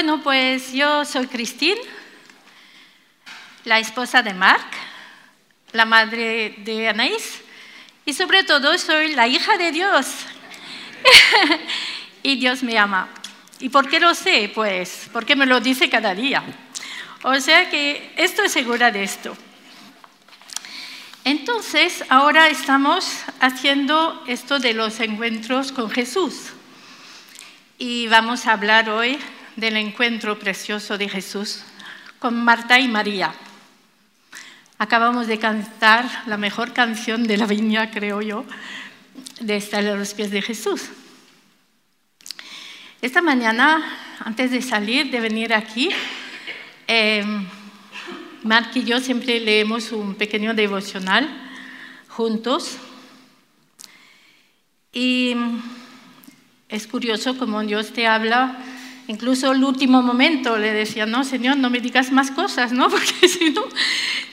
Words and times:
Bueno, 0.00 0.22
pues 0.22 0.72
yo 0.72 1.04
soy 1.04 1.26
Cristín, 1.26 1.76
la 3.64 3.80
esposa 3.80 4.22
de 4.22 4.32
Marc, 4.32 4.72
la 5.72 5.86
madre 5.86 6.54
de 6.58 6.88
Anaís 6.88 7.42
y 8.06 8.12
sobre 8.12 8.44
todo 8.44 8.78
soy 8.78 9.16
la 9.16 9.26
hija 9.26 9.56
de 9.56 9.72
Dios. 9.72 10.06
y 12.22 12.36
Dios 12.36 12.62
me 12.62 12.78
ama. 12.78 13.08
¿Y 13.58 13.70
por 13.70 13.88
qué 13.88 13.98
lo 13.98 14.14
sé? 14.14 14.52
Pues 14.54 15.10
porque 15.12 15.34
me 15.34 15.46
lo 15.46 15.58
dice 15.58 15.90
cada 15.90 16.14
día. 16.14 16.44
O 17.24 17.34
sea 17.40 17.68
que 17.68 18.12
estoy 18.16 18.48
segura 18.50 18.92
de 18.92 19.02
esto. 19.02 19.36
Entonces, 21.24 22.04
ahora 22.08 22.46
estamos 22.46 23.24
haciendo 23.40 24.22
esto 24.28 24.60
de 24.60 24.74
los 24.74 25.00
encuentros 25.00 25.72
con 25.72 25.90
Jesús. 25.90 26.52
Y 27.78 28.06
vamos 28.06 28.46
a 28.46 28.52
hablar 28.52 28.90
hoy 28.90 29.18
del 29.58 29.76
encuentro 29.76 30.38
precioso 30.38 30.96
de 30.98 31.08
Jesús 31.08 31.64
con 32.20 32.44
Marta 32.44 32.78
y 32.78 32.86
María. 32.86 33.34
Acabamos 34.78 35.26
de 35.26 35.40
cantar 35.40 36.08
la 36.26 36.36
mejor 36.36 36.72
canción 36.72 37.24
de 37.24 37.36
la 37.36 37.46
viña, 37.46 37.90
creo 37.90 38.22
yo, 38.22 38.44
de 39.40 39.56
estar 39.56 39.84
a 39.84 39.96
los 39.96 40.14
pies 40.14 40.30
de 40.30 40.42
Jesús. 40.42 40.90
Esta 43.02 43.20
mañana, 43.20 43.82
antes 44.24 44.52
de 44.52 44.62
salir, 44.62 45.10
de 45.10 45.18
venir 45.18 45.52
aquí, 45.52 45.88
eh, 46.86 47.24
Mark 48.44 48.70
y 48.76 48.84
yo 48.84 49.00
siempre 49.00 49.40
leemos 49.40 49.90
un 49.90 50.14
pequeño 50.14 50.54
devocional 50.54 51.28
juntos. 52.06 52.76
Y 54.92 55.34
es 56.68 56.86
curioso 56.86 57.36
como 57.36 57.60
Dios 57.62 57.92
te 57.92 58.06
habla 58.06 58.56
Incluso 59.08 59.52
el 59.52 59.64
último 59.64 60.02
momento 60.02 60.58
le 60.58 60.70
decía, 60.70 61.06
no, 61.06 61.24
Señor, 61.24 61.56
no 61.56 61.70
me 61.70 61.80
digas 61.80 62.12
más 62.12 62.30
cosas, 62.30 62.72
¿no? 62.72 62.90
Porque 62.90 63.26
si 63.26 63.50
no... 63.50 63.62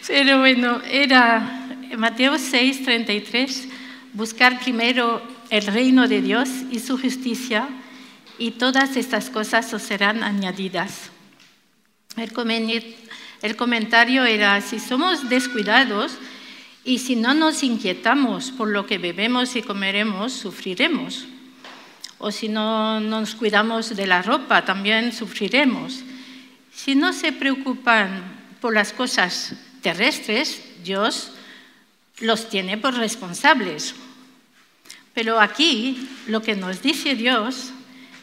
Pero 0.05 0.39
bueno, 0.39 0.81
era 0.83 1.65
Mateo 1.97 2.37
6, 2.37 2.83
33, 2.83 3.69
buscar 4.13 4.59
primero 4.59 5.21
el 5.49 5.65
reino 5.65 6.09
de 6.09 6.21
Dios 6.21 6.49
y 6.69 6.79
su 6.79 6.99
justicia, 6.99 7.69
y 8.37 8.51
todas 8.51 8.97
estas 8.97 9.29
cosas 9.29 9.73
os 9.73 9.81
serán 9.81 10.23
añadidas. 10.23 11.09
El 12.17 13.55
comentario 13.55 14.25
era, 14.25 14.59
si 14.59 14.81
somos 14.81 15.29
descuidados 15.29 16.17
y 16.83 16.99
si 16.99 17.15
no 17.15 17.33
nos 17.33 17.63
inquietamos 17.63 18.51
por 18.51 18.67
lo 18.67 18.85
que 18.85 18.97
bebemos 18.97 19.55
y 19.55 19.61
comeremos, 19.61 20.33
sufriremos 20.33 21.27
o 22.17 22.31
si 22.31 22.47
no 22.47 22.99
nos 22.99 23.35
cuidamos 23.35 23.95
de 23.95 24.07
la 24.07 24.21
ropa, 24.21 24.65
también 24.65 25.11
sufriremos. 25.11 26.01
Si 26.73 26.95
no 26.95 27.13
se 27.13 27.31
preocupan 27.31 28.23
por 28.61 28.73
las 28.73 28.93
cosas 28.93 29.53
terrestres, 29.81 30.61
Dios 30.83 31.31
los 32.19 32.49
tiene 32.49 32.77
por 32.77 32.95
responsables. 32.95 33.95
Pero 35.13 35.39
aquí 35.39 36.09
lo 36.27 36.41
que 36.41 36.55
nos 36.55 36.81
dice 36.81 37.15
Dios 37.15 37.71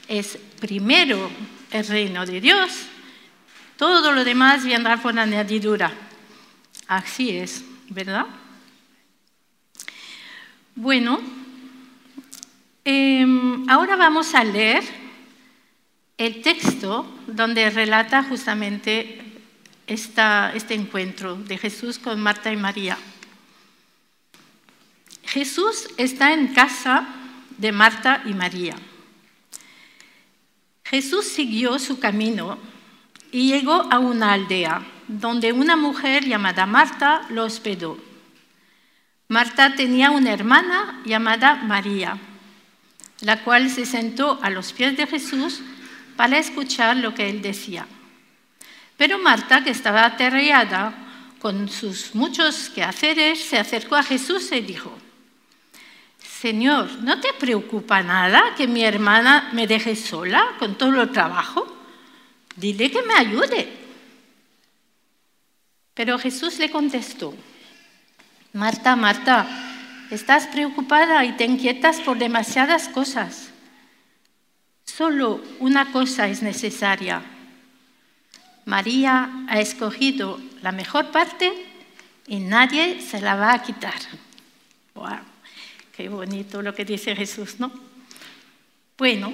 es 0.09 0.39
primero 0.61 1.31
el 1.71 1.87
reino 1.87 2.27
de 2.27 2.41
Dios, 2.41 2.71
todo 3.77 4.13
lo 4.13 4.25
demás 4.25 4.65
vendrá 4.65 4.97
por 4.99 5.19
añadidura. 5.19 5.93
Así 6.87 7.31
es, 7.31 7.65
¿verdad? 7.89 8.27
Bueno, 10.75 11.21
Em, 12.85 13.65
ahora 13.71 13.95
vamos 13.95 14.35
a 14.35 14.43
leer 14.43 14.83
el 16.19 16.43
texto 16.43 17.07
donde 17.29 17.71
relata 17.71 18.25
justamente 18.25 19.23
este 19.87 20.75
encuentro 20.75 21.37
de 21.37 21.59
Jesús 21.59 22.01
con 22.01 22.21
Marta 22.21 22.53
y 22.53 22.57
María. 22.57 22.99
Jesús 25.23 25.89
está 25.97 26.33
en 26.33 26.49
casa 26.49 27.07
de 27.57 27.71
Marta 27.71 28.23
y 28.27 28.35
María. 28.35 28.75
Jesús 30.85 31.27
siguió 31.27 31.79
su 31.79 32.01
camino 32.01 32.59
y 33.31 33.47
llegó 33.47 33.87
a 33.93 34.01
una 34.01 34.33
aldea 34.33 34.83
donde 35.07 35.53
una 35.53 35.77
mujer 35.77 36.25
llamada 36.25 36.67
Marta 36.67 37.27
lo 37.31 37.45
hospedó. 37.45 37.97
Marta 39.29 39.77
tenía 39.77 40.11
una 40.11 40.33
hermana 40.33 41.01
llamada 41.07 41.55
María 41.55 42.19
la 43.23 43.43
cual 43.43 43.71
se 43.71 43.87
sentó 43.87 44.39
a 44.43 44.51
los 44.51 44.73
pies 44.73 44.97
de 44.97 45.07
Jesús 45.07 45.61
para 46.17 46.39
escuchar 46.39 46.97
lo 46.97 47.15
que 47.15 47.31
él 47.31 47.41
decía. 47.41 47.87
Pero 48.97 49.19
Marta, 49.19 49.65
que 49.65 49.71
estaba 49.71 50.05
aterrada 50.05 50.93
con 51.39 51.69
sus 51.69 52.15
muchos 52.15 52.69
quehaceres, 52.71 53.43
se 53.43 53.59
acercó 53.59 53.97
a 53.97 54.03
Jesús 54.03 54.51
y 54.53 54.61
dijo, 54.61 54.97
Señor, 56.19 56.91
¿no 57.03 57.21
te 57.21 57.33
preocupa 57.33 58.03
nada 58.03 58.55
que 58.57 58.67
mi 58.67 58.85
hermana 58.85 59.51
me 59.53 59.67
deje 59.67 59.95
sola 59.95 60.57
con 60.59 60.77
todo 60.77 61.03
el 61.03 61.11
trabajo? 61.11 61.67
Dile 62.57 62.91
que 62.91 63.03
me 63.03 63.15
ayude. 63.15 63.73
Pero 65.95 66.19
Jesús 66.19 66.59
le 66.59 66.71
contestó, 66.71 67.35
Marta, 68.55 68.97
Marta, 68.97 69.72
Estás 70.13 70.47
preocupada 70.47 71.25
y 71.25 71.33
te 71.33 71.47
inquietas 71.47 71.99
por 72.01 72.19
demasiadas 72.19 72.91
cosas. 72.91 73.49
Solo 74.85 75.43
una 75.59 75.91
cosa 75.91 76.29
es 76.29 76.43
necesaria. 76.43 77.23
María 78.67 79.31
ha 79.49 79.59
escogido 79.59 80.39
la 80.61 80.71
mejor 80.71 81.13
parte 81.13 81.51
y 82.27 82.41
nadie 82.41 83.01
se 83.01 83.23
la 83.23 83.37
va 83.37 83.55
a 83.55 83.63
quitar. 83.63 83.95
¡Wow! 84.93 85.17
Qué 85.97 86.11
bonito 86.11 86.61
lo 86.61 86.75
que 86.75 86.85
dice 86.85 87.17
Jesús, 87.17 87.59
¿no? 87.59 87.73
Bueno, 88.99 89.33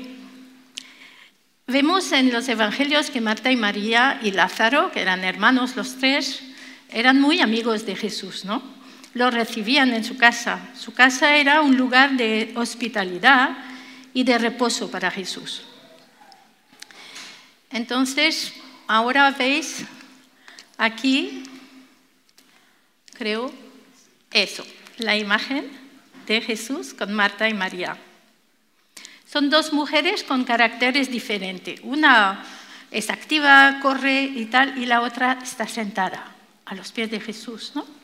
vemos 1.66 2.12
en 2.12 2.32
los 2.32 2.48
evangelios 2.48 3.10
que 3.10 3.20
Marta 3.20 3.50
y 3.50 3.56
María 3.56 4.20
y 4.22 4.30
Lázaro, 4.30 4.92
que 4.92 5.00
eran 5.00 5.24
hermanos 5.24 5.74
los 5.74 5.96
tres, 5.96 6.40
eran 6.88 7.20
muy 7.20 7.40
amigos 7.40 7.84
de 7.84 7.96
Jesús, 7.96 8.44
¿no? 8.44 8.77
Lo 9.18 9.32
recibían 9.32 9.92
en 9.92 10.04
su 10.04 10.16
casa. 10.16 10.60
Su 10.78 10.94
casa 10.94 11.36
era 11.36 11.60
un 11.60 11.76
lugar 11.76 12.12
de 12.12 12.52
hospitalidad 12.54 13.58
y 14.14 14.22
de 14.22 14.38
reposo 14.38 14.88
para 14.92 15.10
Jesús. 15.10 15.64
Entonces, 17.70 18.54
ahora 18.86 19.32
veis 19.32 19.84
aquí, 20.76 21.42
creo, 23.14 23.52
eso, 24.30 24.64
la 24.98 25.16
imagen 25.16 25.68
de 26.28 26.40
Jesús 26.40 26.94
con 26.94 27.12
Marta 27.12 27.48
y 27.48 27.54
María. 27.54 27.98
Son 29.26 29.50
dos 29.50 29.72
mujeres 29.72 30.22
con 30.22 30.44
caracteres 30.44 31.10
diferentes. 31.10 31.80
Una 31.82 32.44
es 32.92 33.10
activa, 33.10 33.80
corre 33.82 34.22
y 34.22 34.44
tal, 34.46 34.78
y 34.78 34.86
la 34.86 35.00
otra 35.00 35.40
está 35.42 35.66
sentada 35.66 36.24
a 36.64 36.76
los 36.76 36.92
pies 36.92 37.10
de 37.10 37.18
Jesús, 37.18 37.72
¿no? 37.74 37.97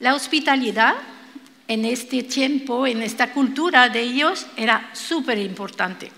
La 0.00 0.14
hospitalidad 0.14 0.94
en 1.68 1.84
este 1.84 2.22
tiempo, 2.22 2.86
en 2.86 3.02
esta 3.02 3.34
cultura 3.34 3.90
de 3.90 4.00
ellos, 4.00 4.46
era 4.56 4.88
súper 4.94 5.36
importante. 5.36 6.10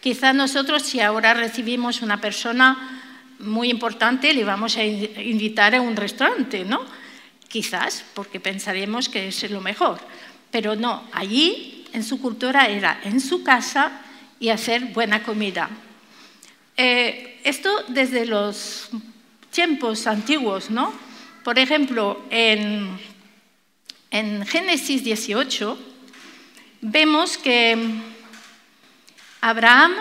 Quizá 0.00 0.32
nosotros, 0.32 0.82
si 0.82 1.00
ahora 1.00 1.34
recibimos 1.34 2.02
una 2.02 2.20
persona 2.20 3.02
muy 3.40 3.68
importante, 3.68 4.32
le 4.32 4.44
vamos 4.44 4.76
a 4.76 4.84
invitar 4.84 5.74
a 5.74 5.80
un 5.80 5.96
restaurante, 5.96 6.64
¿no? 6.64 6.82
Quizás, 7.48 8.04
porque 8.14 8.38
pensaremos 8.38 9.08
que 9.08 9.26
es 9.26 9.50
lo 9.50 9.60
mejor. 9.60 9.98
Pero 10.52 10.76
no, 10.76 11.02
allí 11.10 11.84
en 11.92 12.04
su 12.04 12.20
cultura 12.20 12.68
era 12.68 13.00
en 13.02 13.20
su 13.20 13.42
casa 13.42 13.90
y 14.38 14.50
hacer 14.50 14.92
buena 14.94 15.24
comida. 15.24 15.68
Eh, 16.76 17.40
esto 17.42 17.70
desde 17.88 18.24
los 18.24 18.88
tiempos 19.50 20.06
antiguos, 20.06 20.70
¿no? 20.70 20.92
Por 21.42 21.58
ejemplo, 21.58 22.24
en 22.30 23.15
en 24.10 24.46
Génesis 24.46 25.02
18 25.02 25.78
vemos 26.80 27.38
que 27.38 27.76
Abraham 29.40 29.92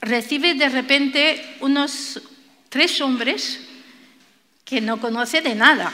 recibe 0.00 0.54
de 0.54 0.68
repente 0.68 1.56
unos 1.60 2.20
tres 2.68 3.00
hombres 3.00 3.60
que 4.64 4.80
no 4.80 5.00
conoce 5.00 5.40
de 5.42 5.54
nada. 5.54 5.92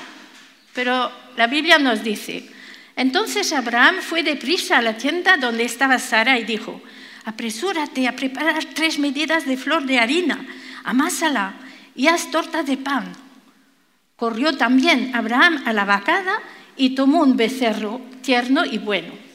Pero 0.74 1.10
la 1.36 1.46
Biblia 1.46 1.78
nos 1.78 2.02
dice, 2.02 2.48
entonces 2.94 3.52
Abraham 3.52 3.96
fue 4.00 4.22
deprisa 4.22 4.78
a 4.78 4.82
la 4.82 4.96
tienda 4.96 5.36
donde 5.36 5.64
estaba 5.64 5.98
Sara 5.98 6.38
y 6.38 6.44
dijo, 6.44 6.82
apresúrate 7.24 8.06
a 8.06 8.14
preparar 8.14 8.64
tres 8.74 8.98
medidas 8.98 9.46
de 9.46 9.56
flor 9.56 9.84
de 9.84 9.98
harina, 9.98 10.46
amásala 10.84 11.54
y 11.94 12.08
haz 12.08 12.30
torta 12.30 12.62
de 12.62 12.76
pan. 12.76 13.12
Corrió 14.16 14.56
también 14.56 15.14
Abraham 15.14 15.62
a 15.66 15.72
la 15.72 15.84
vacada 15.84 16.40
y 16.76 16.90
tomó 16.94 17.22
un 17.22 17.36
becerro 17.36 18.00
tierno 18.22 18.64
y 18.64 18.78
bueno 18.78 19.26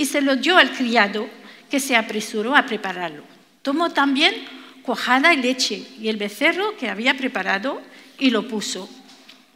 y 0.00 0.06
se 0.06 0.20
lo 0.20 0.36
dio 0.36 0.56
al 0.56 0.72
criado 0.72 1.28
que 1.70 1.78
se 1.80 1.96
apresuró 1.96 2.56
a 2.56 2.64
prepararlo. 2.64 3.22
Tomó 3.62 3.90
también 3.90 4.34
cuajada 4.82 5.34
y 5.34 5.36
leche 5.36 5.86
y 6.00 6.08
el 6.08 6.16
becerro 6.16 6.76
que 6.76 6.88
había 6.88 7.14
preparado 7.16 7.82
y 8.18 8.30
lo 8.30 8.48
puso 8.48 8.88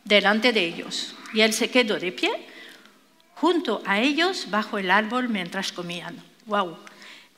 delante 0.05 0.53
de 0.53 0.65
ellos. 0.65 1.15
Y 1.33 1.41
él 1.41 1.53
se 1.53 1.71
quedó 1.71 1.99
de 1.99 2.13
pie 2.13 2.31
junto 3.35 3.83
a 3.87 4.01
ellos 4.01 4.49
bajo 4.51 4.79
el 4.79 4.91
árbol 4.91 5.29
mientras 5.29 5.73
comían. 5.73 6.17
¡Wow! 6.47 6.77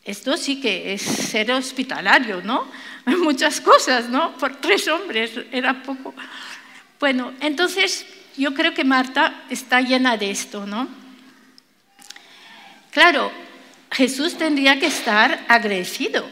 Esto 0.05 0.37
sí 0.37 0.61
que 0.61 0.93
es 0.93 1.03
ser 1.03 1.51
hospitalario, 1.51 2.43
¿no? 2.43 2.69
Muchas 3.07 3.61
cosas, 3.61 4.09
¿no? 4.09 4.37
Por 4.37 4.57
tres 4.57 4.87
hombres 4.89 5.33
era 5.51 5.83
poco. 5.83 6.15
Bueno, 6.99 7.35
entonces 7.41 8.07
yo 8.37 8.55
creo 8.55 8.75
que 8.75 8.85
Marta 8.85 9.45
está 9.51 9.81
llena 9.81 10.17
de 10.17 10.31
esto, 10.31 10.67
¿no? 10.67 10.89
Claro, 12.91 13.31
Jesús 13.91 14.37
tendría 14.37 14.79
que 14.79 14.87
estar 14.87 15.45
agradecido 15.49 16.27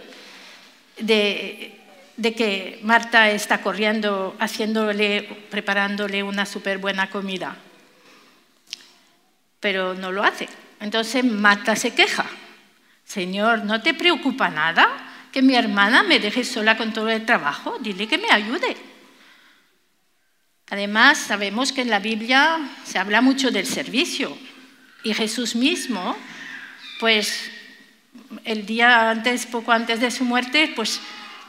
de, 0.99 1.81
que 2.37 2.81
Marta 2.83 3.31
está 3.31 3.61
corriendo, 3.61 4.37
haciéndole, 4.39 5.23
preparándole 5.51 6.23
una 6.23 6.47
súper 6.47 6.79
buena 6.79 7.11
comida. 7.11 7.57
Pero 9.61 9.95
no 9.95 10.13
lo 10.13 10.25
hace. 10.25 10.49
Entonces 10.81 11.25
Marta 11.25 11.77
se 11.77 11.95
queja. 11.95 12.27
Señor, 13.05 13.65
¿no 13.65 13.83
te 13.83 13.95
preocupa 13.95 14.49
nada 14.49 14.89
que 15.33 15.43
mi 15.43 15.55
hermana 15.55 16.03
me 16.03 16.19
deje 16.19 16.45
sola 16.45 16.77
con 16.77 16.93
todo 16.93 17.09
el 17.11 17.27
trabajo? 17.27 17.79
Dile 17.81 18.07
que 18.07 18.19
me 18.19 18.31
ayude. 18.31 18.94
Además, 20.75 21.19
sabemos 21.19 21.71
que 21.71 21.83
en 21.83 21.89
la 21.89 22.01
Biblia 22.01 22.59
se 22.85 22.99
habla 22.99 23.21
mucho 23.21 23.53
del 23.53 23.65
servicio 23.65 24.37
y 25.05 25.15
Jesús 25.15 25.55
mismo, 25.55 26.17
pues 26.99 27.49
el 28.45 28.67
día 28.67 29.09
antes, 29.09 29.47
poco 29.47 29.71
antes 29.71 30.01
de 30.01 30.11
su 30.11 30.25
muerte, 30.25 30.73
pues 30.75 30.99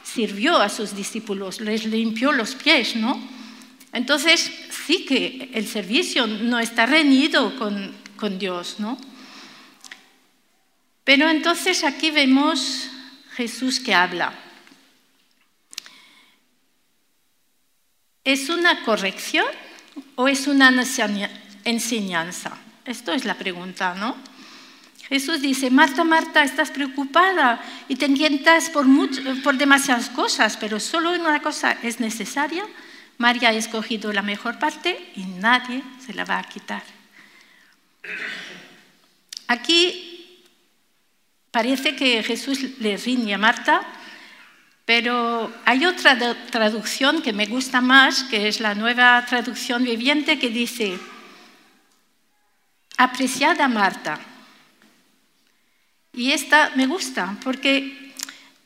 sirvió 0.04 0.58
a 0.58 0.68
sus 0.68 0.94
discípulos, 0.94 1.60
les 1.60 1.86
limpió 1.86 2.30
los 2.30 2.54
pies, 2.54 2.94
¿no? 2.94 3.20
Entonces, 3.92 4.48
sí 4.86 5.04
que 5.04 5.50
el 5.54 5.66
servicio 5.66 6.28
no 6.28 6.60
está 6.60 6.86
reñido 6.86 7.58
con, 7.58 7.96
con 8.14 8.38
Dios, 8.38 8.76
¿no? 8.78 8.96
Pero 11.02 11.28
entonces 11.28 11.82
aquí 11.82 12.12
vemos 12.12 12.90
Jesús 13.34 13.80
que 13.80 13.92
habla. 13.92 14.45
¿Es 18.26 18.48
una 18.48 18.82
corrección 18.82 19.46
o 20.16 20.26
es 20.26 20.48
una 20.48 20.74
enseñanza? 21.64 22.58
Esto 22.84 23.12
es 23.12 23.24
la 23.24 23.34
pregunta, 23.34 23.94
¿no? 23.94 24.16
Jesús 25.08 25.40
dice, 25.40 25.70
Marta, 25.70 26.02
Marta, 26.02 26.42
estás 26.42 26.72
preocupada 26.72 27.62
y 27.86 27.94
te 27.94 28.06
inquietas 28.06 28.68
por, 28.70 28.84
por 29.44 29.56
demasiadas 29.56 30.10
cosas, 30.10 30.56
pero 30.56 30.80
solo 30.80 31.12
una 31.12 31.40
cosa 31.40 31.76
es 31.84 32.00
necesaria. 32.00 32.64
María 33.16 33.50
ha 33.50 33.52
escogido 33.52 34.12
la 34.12 34.22
mejor 34.22 34.58
parte 34.58 35.12
y 35.14 35.22
nadie 35.22 35.84
se 36.04 36.12
la 36.12 36.24
va 36.24 36.40
a 36.40 36.48
quitar. 36.48 36.82
Aquí 39.46 40.42
parece 41.52 41.94
que 41.94 42.24
Jesús 42.24 42.58
le 42.80 42.96
riñe 42.96 43.34
a 43.34 43.38
Marta, 43.38 43.86
pero 44.86 45.52
hay 45.66 45.84
otra 45.84 46.16
traducción 46.50 47.20
que 47.20 47.34
me 47.34 47.46
gusta 47.46 47.82
más, 47.82 48.22
que 48.24 48.48
es 48.48 48.60
la 48.60 48.74
nueva 48.74 49.22
traducción 49.26 49.84
viviente, 49.84 50.38
que 50.38 50.48
dice, 50.48 50.98
apreciada 52.96 53.68
Marta, 53.68 54.18
y 56.16 56.32
esta 56.32 56.72
me 56.76 56.86
gusta 56.86 57.36
porque 57.44 58.14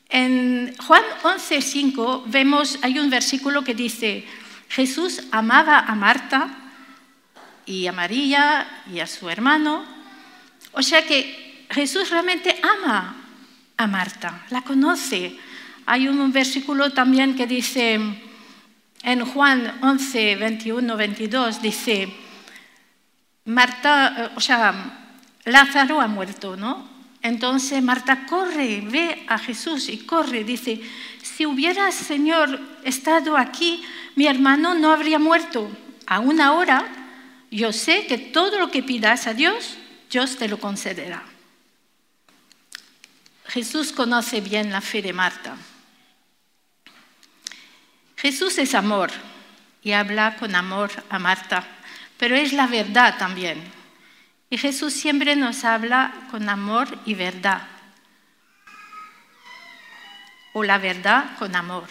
en 0.09 0.73
Juan 0.87 1.03
11:5 1.23 2.25
vemos, 2.27 2.79
hay 2.83 3.01
un 3.01 3.11
versículo 3.11 3.65
que 3.65 3.75
dice, 3.75 4.25
Jesús 4.69 5.23
amaba 5.33 5.81
a 5.81 5.97
Marta 5.97 6.49
y 7.67 7.89
a 7.89 7.93
María 7.93 8.85
y 8.93 9.01
a 9.01 9.07
su 9.09 9.29
hermano. 9.29 9.85
O 10.73 10.83
sea 10.83 11.05
que 11.05 11.67
Jesús 11.71 12.11
realmente 12.11 12.61
ama 12.63 13.17
a 13.77 13.87
Marta, 13.89 14.47
la 14.51 14.63
conoce. 14.63 15.37
Hay 15.87 16.09
un 16.09 16.33
versículo 16.33 16.93
también 16.93 17.35
que 17.35 17.47
dice, 17.47 17.99
en 19.03 19.25
Juan 19.25 19.79
11, 19.83 20.37
21, 20.37 20.97
22, 20.97 21.63
dice, 21.63 22.09
Marta, 23.45 24.15
eh, 24.17 24.31
o 24.37 24.41
sea, 24.41 25.09
Lázaro 25.45 26.01
ha 26.01 26.07
muerto, 26.07 26.57
¿no? 26.57 26.89
Entonces 27.23 27.83
Marta 27.83 28.27
corre, 28.27 28.83
ve 28.83 29.25
a 29.27 29.39
Jesús 29.39 29.89
y 29.89 29.99
corre, 29.99 30.45
dice, 30.45 30.81
si 31.23 31.45
hubieras, 31.47 31.95
Señor, 31.95 32.61
estado 32.85 33.37
aquí, 33.37 33.83
mi 34.17 34.27
hermano 34.27 34.75
no 34.75 34.91
habría 34.91 35.19
muerto. 35.19 35.71
Aún 36.07 36.41
ahora, 36.41 36.87
yo 37.51 37.73
sé 37.73 38.07
que 38.07 38.19
todo 38.19 38.59
lo 38.59 38.71
que 38.71 38.83
pidas 38.83 39.27
a 39.27 39.35
Dios, 39.35 39.77
Dios 40.11 40.37
te 40.37 40.49
lo 40.49 40.59
concederá. 40.59 41.23
Jesús 43.51 43.91
conoce 43.93 44.41
bien 44.41 44.71
la 44.71 44.81
fe 44.81 45.03
de 45.03 45.13
Marta. 45.13 45.57
Jesús 48.17 48.59
es 48.59 48.77
amor 48.77 49.11
y 49.83 49.91
habla 49.91 50.37
con 50.37 50.55
amor 50.55 50.91
a 51.09 51.19
Marta, 51.19 51.67
pero 52.17 52.37
es 52.37 52.53
la 52.53 52.69
verdad 52.69 53.19
también. 53.19 53.61
Y 54.51 54.57
Jesús 54.57 54.93
siempre 54.93 55.35
nos 55.35 55.65
habla 55.65 56.13
con 56.31 56.49
amor 56.49 56.97
y 57.05 57.15
verdad. 57.15 57.67
O 60.53 60.63
la 60.63 60.79
verdad 60.79 61.37
con 61.37 61.57
amor. 61.57 61.89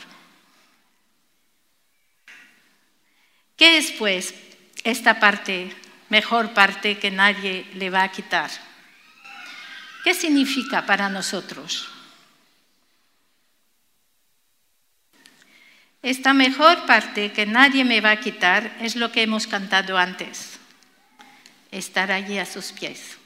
¿Qué 3.58 3.78
es 3.78 3.92
pues 3.92 4.34
esta 4.86 5.20
parte, 5.20 5.76
mejor 6.08 6.54
parte 6.54 6.98
que 6.98 7.12
nadie 7.12 7.66
le 7.74 7.90
va 7.90 8.04
a 8.04 8.12
quitar? 8.12 8.50
¿Qué 10.04 10.14
significa 10.14 10.86
para 10.86 11.10
nosotros? 11.10 11.90
Esta 16.02 16.34
mejor 16.34 16.86
parte 16.86 17.34
que 17.34 17.46
nadie 17.46 17.84
me 17.84 18.00
va 18.00 18.12
a 18.12 18.20
quitar 18.20 18.78
es 18.80 18.96
lo 18.96 19.12
que 19.12 19.22
hemos 19.22 19.48
cantado 19.48 19.98
antes 19.98 20.60
estar 21.72 22.12
allí 22.12 22.38
a 22.38 22.46
sus 22.46 22.72
pies. 22.72 23.18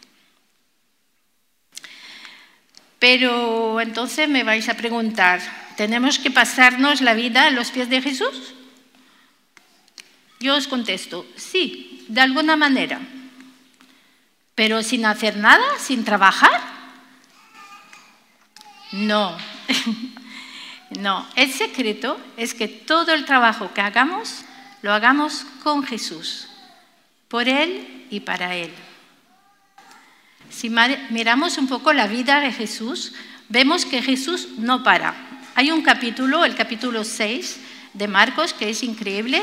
Pero 2.99 3.79
entonces 3.79 4.27
me 4.27 4.43
vais 4.43 4.67
a 4.69 4.75
preguntar, 4.75 5.41
¿tenemos 5.77 6.19
que 6.19 6.31
pasarnos 6.31 7.01
la 7.01 7.13
vida 7.13 7.47
a 7.47 7.51
los 7.51 7.69
pies 7.71 7.89
de 7.89 8.01
Jesús? 8.01 8.53
Yo 10.39 10.55
os 10.55 10.67
contesto, 10.67 11.25
sí, 11.35 12.05
de 12.07 12.21
alguna 12.21 12.55
manera. 12.55 12.99
Pero 14.55 14.83
sin 14.83 15.05
hacer 15.05 15.37
nada, 15.37 15.63
sin 15.79 16.05
trabajar. 16.05 16.61
No, 18.91 19.35
no. 20.99 21.27
El 21.35 21.51
secreto 21.51 22.19
es 22.37 22.53
que 22.53 22.67
todo 22.67 23.13
el 23.13 23.25
trabajo 23.25 23.73
que 23.73 23.81
hagamos 23.81 24.45
lo 24.83 24.93
hagamos 24.93 25.45
con 25.63 25.83
Jesús, 25.83 26.47
por 27.27 27.47
Él 27.47 28.05
y 28.09 28.19
para 28.19 28.55
Él. 28.55 28.71
Si 30.49 30.69
miramos 31.09 31.57
un 31.57 31.67
poco 31.67 31.93
la 31.93 32.05
vida 32.05 32.39
de 32.39 32.51
Jesús, 32.51 33.13
vemos 33.49 33.85
que 33.85 34.03
Jesús 34.03 34.49
no 34.57 34.83
para. 34.83 35.15
Hay 35.55 35.71
un 35.71 35.81
capítulo, 35.81 36.45
el 36.45 36.55
capítulo 36.55 37.03
6 37.03 37.59
de 37.93 38.07
Marcos, 38.07 38.53
que 38.53 38.69
es 38.69 38.83
increíble. 38.83 39.41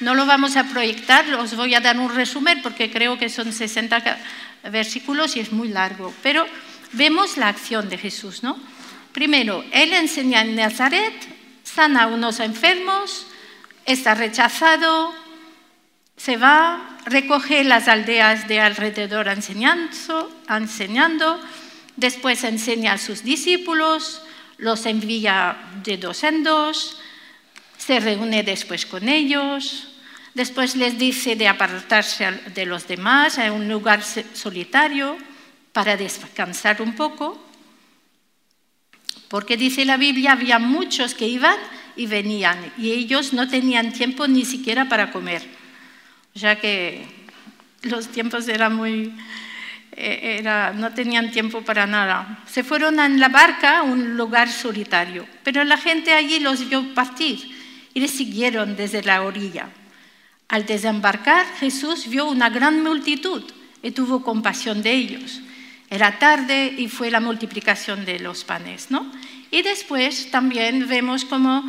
No 0.00 0.14
lo 0.14 0.26
vamos 0.26 0.56
a 0.56 0.64
proyectar, 0.64 1.26
os 1.34 1.56
voy 1.56 1.74
a 1.74 1.80
dar 1.80 1.98
un 1.98 2.14
resumen 2.14 2.62
porque 2.62 2.90
creo 2.90 3.18
que 3.18 3.28
son 3.28 3.52
60 3.52 4.18
versículos 4.70 5.36
y 5.36 5.40
es 5.40 5.50
muy 5.50 5.68
largo. 5.68 6.14
Pero 6.22 6.46
vemos 6.92 7.36
la 7.36 7.48
acción 7.48 7.88
de 7.88 7.98
Jesús, 7.98 8.42
¿no? 8.42 8.58
Primero, 9.12 9.64
Él 9.72 9.92
enseña 9.92 10.42
en 10.42 10.54
Nazaret, 10.54 11.14
sana 11.64 12.04
a 12.04 12.06
unos 12.06 12.38
enfermos, 12.38 13.26
está 13.84 14.14
rechazado, 14.14 15.12
se 16.16 16.36
va, 16.36 16.98
recoge 17.06 17.64
las 17.64 17.88
aldeas 17.88 18.46
de 18.46 18.60
alrededor 18.60 19.28
enseñando, 19.28 20.30
enseñando, 20.48 21.40
después 21.96 22.44
enseña 22.44 22.92
a 22.94 22.98
sus 22.98 23.24
discípulos, 23.24 24.22
los 24.58 24.86
envía 24.86 25.56
de 25.82 25.96
dos 25.96 26.22
en 26.24 26.44
dos, 26.44 27.00
se 27.88 28.00
reúne 28.00 28.42
después 28.42 28.84
con 28.84 29.08
ellos, 29.08 29.88
después 30.34 30.76
les 30.76 30.98
dice 30.98 31.36
de 31.36 31.48
apartarse 31.48 32.30
de 32.54 32.66
los 32.66 32.86
demás 32.86 33.38
en 33.38 33.50
un 33.50 33.66
lugar 33.66 34.02
solitario 34.02 35.16
para 35.72 35.96
descansar 35.96 36.82
un 36.82 36.94
poco, 36.94 37.42
porque 39.28 39.56
dice 39.56 39.86
la 39.86 39.96
Biblia, 39.96 40.32
había 40.32 40.58
muchos 40.58 41.14
que 41.14 41.26
iban 41.26 41.56
y 41.96 42.04
venían 42.04 42.74
y 42.76 42.92
ellos 42.92 43.32
no 43.32 43.48
tenían 43.48 43.90
tiempo 43.90 44.28
ni 44.28 44.44
siquiera 44.44 44.86
para 44.86 45.10
comer 45.10 45.40
ya 46.34 46.60
que 46.60 47.06
los 47.84 48.08
tiempos 48.08 48.48
eran 48.48 48.76
muy 48.76 49.14
eh, 49.92 50.42
no 50.74 50.92
tenían 50.92 51.30
tiempo 51.30 51.62
para 51.62 51.86
nada. 51.86 52.44
Se 52.46 52.62
fueron 52.62 53.00
en 53.00 53.18
la 53.18 53.30
barca 53.30 53.78
a 53.78 53.82
un 53.82 54.14
lugar 54.14 54.50
solitario, 54.50 55.26
pero 55.42 55.64
la 55.64 55.78
gente 55.78 56.12
allí 56.12 56.38
los 56.38 56.68
vio 56.68 56.92
partir 56.92 57.56
y 57.94 58.00
les 58.00 58.10
siguieron 58.10 58.76
desde 58.76 59.02
la 59.02 59.22
orilla. 59.22 59.68
Al 60.48 60.64
desembarcar, 60.64 61.46
Jesús 61.60 62.08
vio 62.08 62.26
una 62.26 62.48
gran 62.48 62.82
multitud 62.82 63.44
y 63.82 63.90
tuvo 63.90 64.22
compasión 64.22 64.82
de 64.82 64.92
ellos. 64.92 65.40
Era 65.90 66.18
tarde 66.18 66.74
y 66.76 66.88
fue 66.88 67.10
la 67.10 67.20
multiplicación 67.20 68.04
de 68.04 68.18
los 68.18 68.44
panes, 68.44 68.90
¿no? 68.90 69.10
Y 69.50 69.62
después 69.62 70.30
también 70.30 70.86
vemos 70.88 71.24
cómo 71.24 71.64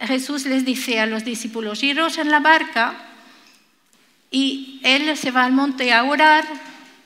Jesús 0.00 0.46
les 0.46 0.64
dice 0.64 1.00
a 1.00 1.06
los 1.06 1.24
discípulos, 1.24 1.82
iros 1.82 2.18
en 2.18 2.30
la 2.30 2.40
barca 2.40 2.96
y 4.30 4.80
él 4.82 5.16
se 5.16 5.30
va 5.30 5.44
al 5.44 5.52
monte 5.52 5.92
a 5.92 6.02
orar, 6.04 6.44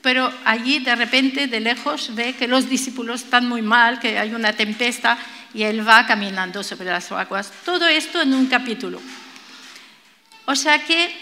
pero 0.01 0.31
allí 0.45 0.79
de 0.79 0.95
repente 0.95 1.47
de 1.47 1.59
lejos 1.59 2.15
ve 2.15 2.33
que 2.33 2.47
los 2.47 2.69
discípulos 2.69 3.23
están 3.23 3.47
muy 3.47 3.61
mal, 3.61 3.99
que 3.99 4.17
hay 4.17 4.33
una 4.33 4.53
tempestad 4.53 5.17
y 5.53 5.63
él 5.63 5.87
va 5.87 6.05
caminando 6.05 6.63
sobre 6.63 6.89
las 6.89 7.11
aguas. 7.11 7.51
Todo 7.65 7.87
esto 7.87 8.21
en 8.21 8.33
un 8.33 8.47
capítulo. 8.47 9.01
O 10.45 10.55
sea 10.55 10.83
que 10.83 11.15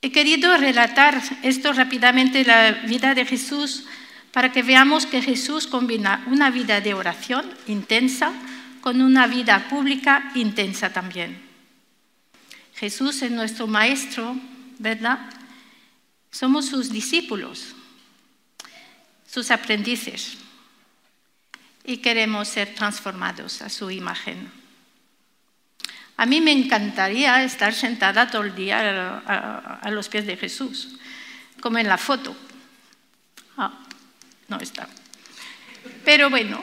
he 0.00 0.12
querido 0.12 0.56
relatar 0.56 1.20
esto 1.42 1.72
rápidamente, 1.72 2.44
la 2.44 2.72
vida 2.72 3.14
de 3.14 3.24
Jesús, 3.24 3.84
para 4.32 4.52
que 4.52 4.62
veamos 4.62 5.06
que 5.06 5.22
Jesús 5.22 5.66
combina 5.66 6.24
una 6.26 6.50
vida 6.50 6.80
de 6.80 6.94
oración 6.94 7.44
intensa 7.66 8.32
con 8.80 9.02
una 9.02 9.26
vida 9.26 9.68
pública 9.68 10.30
intensa 10.34 10.92
también. 10.92 11.42
Jesús 12.74 13.22
es 13.22 13.30
nuestro 13.30 13.66
maestro, 13.66 14.36
¿verdad? 14.78 15.18
Somos 16.30 16.66
sus 16.66 16.90
discípulos, 16.90 17.74
sus 19.26 19.50
aprendices, 19.50 20.38
y 21.88 21.96
queremos 21.96 22.48
ser 22.48 22.74
transformados 22.74 23.62
a 23.62 23.70
su 23.70 23.90
imagen. 23.90 24.52
A 26.18 26.26
mí 26.26 26.38
me 26.42 26.52
encantaría 26.52 27.42
estar 27.42 27.72
sentada 27.72 28.30
todo 28.30 28.42
el 28.42 28.54
día 28.54 29.22
a, 29.24 29.90
los 29.90 30.10
pies 30.10 30.26
de 30.26 30.36
Jesús, 30.36 30.98
como 31.62 31.78
en 31.78 31.88
la 31.88 31.96
foto. 31.96 32.36
Ah, 33.56 33.72
no 34.48 34.58
está. 34.58 34.86
Pero 36.04 36.28
bueno, 36.28 36.62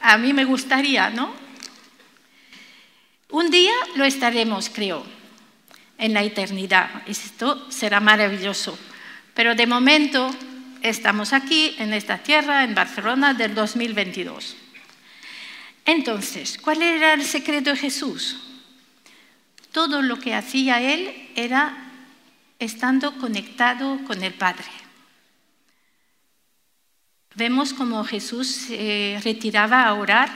a 0.00 0.18
mí 0.18 0.32
me 0.32 0.44
gustaría, 0.44 1.08
¿no? 1.10 1.32
Un 3.30 3.52
día 3.52 3.72
lo 3.94 4.04
estaremos, 4.04 4.68
creo 4.68 5.06
en 5.96 6.12
la 6.12 6.24
eternidad. 6.24 7.02
Esto 7.06 7.70
será 7.70 8.00
maravilloso. 8.00 8.76
Pero 9.32 9.54
de 9.54 9.68
momento 9.68 10.34
estamos 10.82 11.32
aquí, 11.32 11.74
en 11.78 11.92
esta 11.92 12.18
tierra, 12.18 12.64
en 12.64 12.74
Barcelona, 12.74 13.34
del 13.34 13.54
2022. 13.54 14.56
Entonces, 15.84 16.58
¿cuál 16.58 16.82
era 16.82 17.14
el 17.14 17.24
secreto 17.24 17.70
de 17.70 17.76
Jesús? 17.76 18.36
Todo 19.72 20.02
lo 20.02 20.18
que 20.18 20.34
hacía 20.34 20.80
él 20.80 21.30
era 21.36 21.90
estando 22.58 23.16
conectado 23.18 24.00
con 24.06 24.22
el 24.22 24.34
Padre. 24.34 24.66
Vemos 27.34 27.74
cómo 27.74 28.02
Jesús 28.04 28.48
se 28.48 29.20
retiraba 29.22 29.84
a 29.84 29.94
orar, 29.94 30.30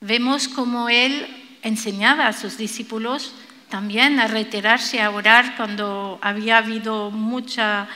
vemos 0.00 0.46
cómo 0.46 0.88
él 0.88 1.26
enseñaba 1.62 2.28
a 2.28 2.32
sus 2.32 2.56
discípulos 2.56 3.34
también 3.68 4.20
a 4.20 4.28
retirarse 4.28 5.02
a 5.02 5.10
orar 5.10 5.56
cuando 5.56 6.20
había 6.22 6.58
habido 6.58 7.10
mucha, 7.10 7.88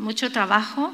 mucho 0.00 0.32
trabajo. 0.32 0.92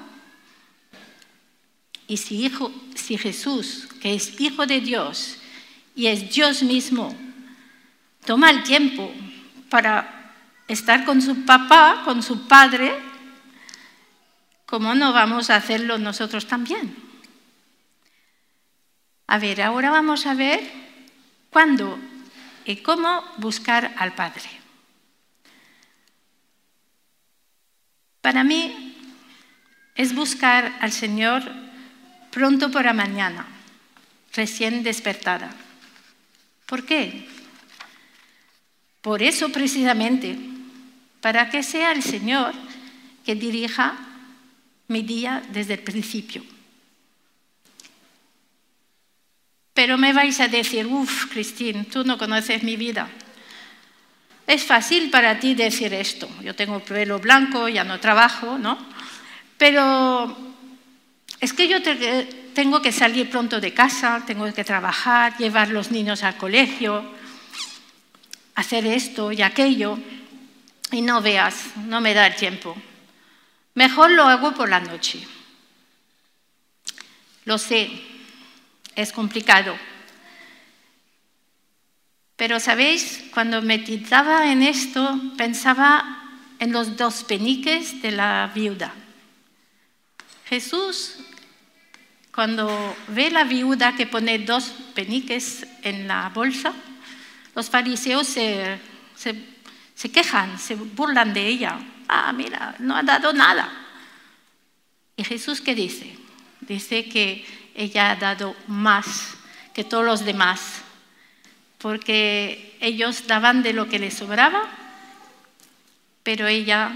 Y 2.09 2.19
si, 2.19 2.45
hijo, 2.45 2.73
si 2.95 3.17
Jesús, 3.17 3.89
que 4.01 4.15
es 4.15 4.41
hijo 4.41 4.67
de 4.67 4.81
Dios 4.81 5.39
y 5.95 6.07
es 6.07 6.33
Dios 6.33 6.63
mismo, 6.63 7.17
toma 8.25 8.51
el 8.51 8.63
tiempo 8.63 9.11
para 9.71 10.35
estar 10.69 11.05
con 11.05 11.23
su 11.23 11.45
papá, 11.45 12.03
con 12.05 12.23
su 12.23 12.47
padre, 12.47 12.95
¿cómo 14.67 14.95
no 14.95 15.13
vamos 15.13 15.51
a 15.51 15.57
hacerlo 15.57 15.99
nosotros 15.99 16.47
también? 16.47 16.97
A 19.27 19.39
ver, 19.39 19.63
ahora 19.63 19.91
vamos 19.91 20.27
a 20.27 20.35
ver 20.35 20.61
cuándo 21.51 21.99
y 22.65 22.77
cómo 22.77 23.25
buscar 23.39 23.95
al 23.99 24.15
Padre. 24.15 24.49
Para 28.21 28.45
mí 28.45 28.96
es 29.97 30.15
buscar 30.15 30.77
al 30.81 30.93
Señor 30.93 31.43
pronto 32.31 32.71
por 32.71 32.85
la 32.85 32.93
mañana, 32.93 33.47
recién 34.35 34.83
despertada. 34.83 35.51
¿Por 36.67 36.85
qué? 36.85 37.27
Por 39.01 39.23
eso 39.23 39.49
precisamente, 39.51 40.37
para 41.21 41.49
que 41.49 41.63
sea 41.63 41.93
el 41.93 42.03
Señor 42.03 42.53
que 43.25 43.35
dirija 43.35 43.97
mi 44.89 45.03
día 45.03 45.43
desde 45.51 45.75
el 45.75 45.81
principio. 45.81 46.45
Pero 49.73 49.99
me 49.99 50.13
vais 50.13 50.41
a 50.41 50.49
decir, 50.49 50.87
uff, 50.87 51.27
Cristín, 51.27 51.85
tú 51.87 52.05
no 52.05 52.17
conoces 52.17 52.63
mi 52.63 52.77
vida. 52.77 53.09
Es 54.47 54.65
fácil 54.65 55.11
para 55.11 55.39
ti 55.39 55.55
decir 55.55 55.93
esto. 55.93 56.29
Yo 56.43 56.55
tengo 56.55 56.81
pelo 56.81 57.19
blanco, 57.19 57.69
ya 57.69 57.85
no 57.85 58.01
trabajo, 58.01 58.59
¿no? 58.59 58.79
Pero 59.59 60.37
es 61.41 61.53
que 61.53 61.69
yo 61.69 61.79
tengo 62.55 62.83
que 62.83 62.93
salir 62.93 63.31
pronto 63.31 63.61
de 63.61 63.73
casa, 63.73 64.23
tengo 64.27 64.53
que 64.53 64.65
trabajar, 64.65 65.37
llevar 65.39 65.69
los 65.69 65.91
niños 65.91 66.23
al 66.23 66.37
colegio, 66.37 67.05
hacer 68.55 68.87
esto 68.87 69.33
y 69.33 69.43
aquello, 69.43 69.99
y 70.91 71.03
no 71.03 71.21
veas, 71.21 71.77
no 71.77 72.01
me 72.01 72.15
da 72.15 72.27
el 72.27 72.37
tiempo. 72.37 72.77
Mejor 73.75 74.11
lo 74.11 74.25
hago 74.25 74.55
por 74.55 74.69
la 74.69 74.81
noche. 74.81 75.27
Lo 77.45 77.59
sé, 77.59 77.91
es 78.95 79.13
complicado. 79.13 79.77
Pero, 82.37 82.61
¿sabéis? 82.61 83.25
Cuando 83.33 83.63
meditaba 83.63 84.51
en 84.51 84.63
esto, 84.63 85.21
pensaba 85.37 86.23
en 86.59 86.73
los 86.73 86.97
dos 86.97 87.25
peniques 87.25 88.03
de 88.03 88.11
la 88.11 88.51
viuda. 88.55 88.93
Jesús, 90.49 91.17
cuando 92.33 92.97
ve 93.09 93.31
la 93.31 93.45
viuda 93.45 93.97
que 93.97 94.07
pone 94.07 94.39
dos 94.39 94.73
peniques 94.95 95.67
en 95.83 96.07
la 96.07 96.29
bolsa, 96.29 96.73
los 97.55 97.69
fariseos 97.69 98.27
se, 98.27 98.79
se 99.17 100.13
quejan, 100.13 100.59
se 100.59 100.77
burlan 100.77 101.35
de 101.35 101.47
ella. 101.47 101.79
Ah, 102.09 102.33
mira, 102.33 102.77
no 102.79 102.97
ha 102.97 103.03
dado 103.03 103.33
nada. 103.33 103.69
¿Y 105.17 105.25
Jesús 105.25 105.61
qué 105.61 105.75
dice? 105.75 106.17
Dice 106.61 107.09
que 107.09 107.45
ella 107.75 108.13
ha 108.13 108.17
dado 108.17 108.55
más 108.69 109.35
que 109.75 109.83
todos 109.83 110.05
los 110.05 110.25
demás, 110.25 110.83
porque 111.79 112.77
ellos 112.81 113.27
daban 113.27 113.63
de 113.63 113.73
lo 113.73 113.89
que 113.89 113.99
les 113.99 114.15
sobraba, 114.15 114.63
pero 116.23 116.47
ella 116.47 116.93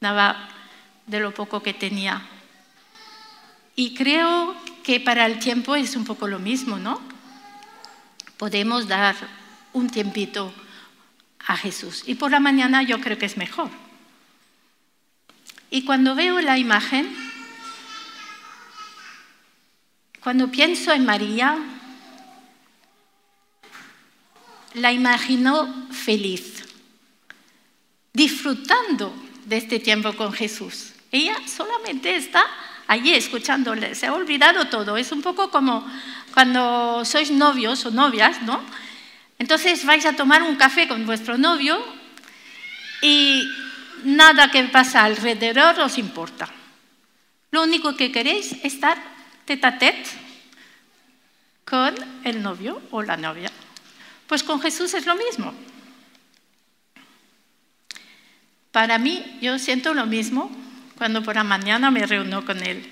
daba 0.00 0.48
de 1.06 1.20
lo 1.20 1.32
poco 1.32 1.62
que 1.62 1.74
tenía. 1.74 2.26
Y 3.80 3.94
creo 3.94 4.54
que 4.84 5.00
para 5.00 5.24
el 5.24 5.38
tiempo 5.38 5.74
es 5.74 5.96
un 5.96 6.04
poco 6.04 6.28
lo 6.28 6.38
mismo, 6.38 6.76
¿no? 6.76 7.00
Podemos 8.36 8.86
dar 8.86 9.16
un 9.72 9.88
tiempito 9.88 10.52
a 11.46 11.56
Jesús. 11.56 12.02
Y 12.04 12.16
por 12.16 12.30
la 12.30 12.40
mañana 12.40 12.82
yo 12.82 13.00
creo 13.00 13.16
que 13.16 13.24
es 13.24 13.38
mejor. 13.38 13.70
Y 15.70 15.86
cuando 15.86 16.14
veo 16.14 16.42
la 16.42 16.58
imagen, 16.58 17.10
cuando 20.22 20.50
pienso 20.50 20.92
en 20.92 21.06
María, 21.06 21.56
la 24.74 24.92
imagino 24.92 25.88
feliz, 25.90 26.64
disfrutando 28.12 29.10
de 29.46 29.56
este 29.56 29.80
tiempo 29.80 30.12
con 30.12 30.34
Jesús. 30.34 30.92
Ella 31.10 31.36
solamente 31.48 32.14
está 32.14 32.44
allí 32.90 33.14
escuchándole, 33.14 33.94
se 33.94 34.08
ha 34.08 34.12
olvidado 34.12 34.66
todo. 34.66 34.96
Es 34.96 35.12
un 35.12 35.22
poco 35.22 35.48
como 35.48 35.86
cuando 36.34 37.04
sois 37.04 37.30
novios 37.30 37.86
o 37.86 37.94
novias, 37.94 38.42
¿no? 38.42 38.60
Entonces 39.38 39.86
vais 39.86 40.04
a 40.06 40.18
tomar 40.18 40.42
un 40.42 40.56
café 40.56 40.88
con 40.88 41.06
vuestro 41.06 41.38
novio 41.38 41.78
y 43.00 43.46
nada 44.02 44.50
que 44.50 44.64
pasa 44.64 45.04
alrededor 45.04 45.78
os 45.78 45.98
importa. 45.98 46.50
Lo 47.52 47.62
único 47.62 47.94
que 47.94 48.10
queréis 48.10 48.58
es 48.64 48.74
estar 48.74 48.98
tete 49.46 49.94
con 51.64 51.94
el 52.24 52.42
novio 52.42 52.82
o 52.90 53.02
la 53.02 53.16
novia. 53.16 53.52
Pues 54.26 54.42
con 54.42 54.60
Jesús 54.60 54.94
es 54.94 55.06
lo 55.06 55.14
mismo. 55.14 55.54
Para 58.72 58.98
mí, 58.98 59.38
yo 59.40 59.60
siento 59.60 59.94
lo 59.94 60.06
mismo 60.06 60.50
cuando 61.00 61.22
por 61.22 61.34
la 61.34 61.44
mañana 61.44 61.90
me 61.90 62.04
reúno 62.04 62.44
con 62.44 62.62
Él. 62.62 62.86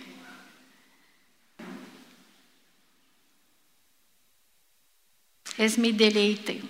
Es 5.58 5.76
mi 5.76 5.92
deleite. 5.92 6.62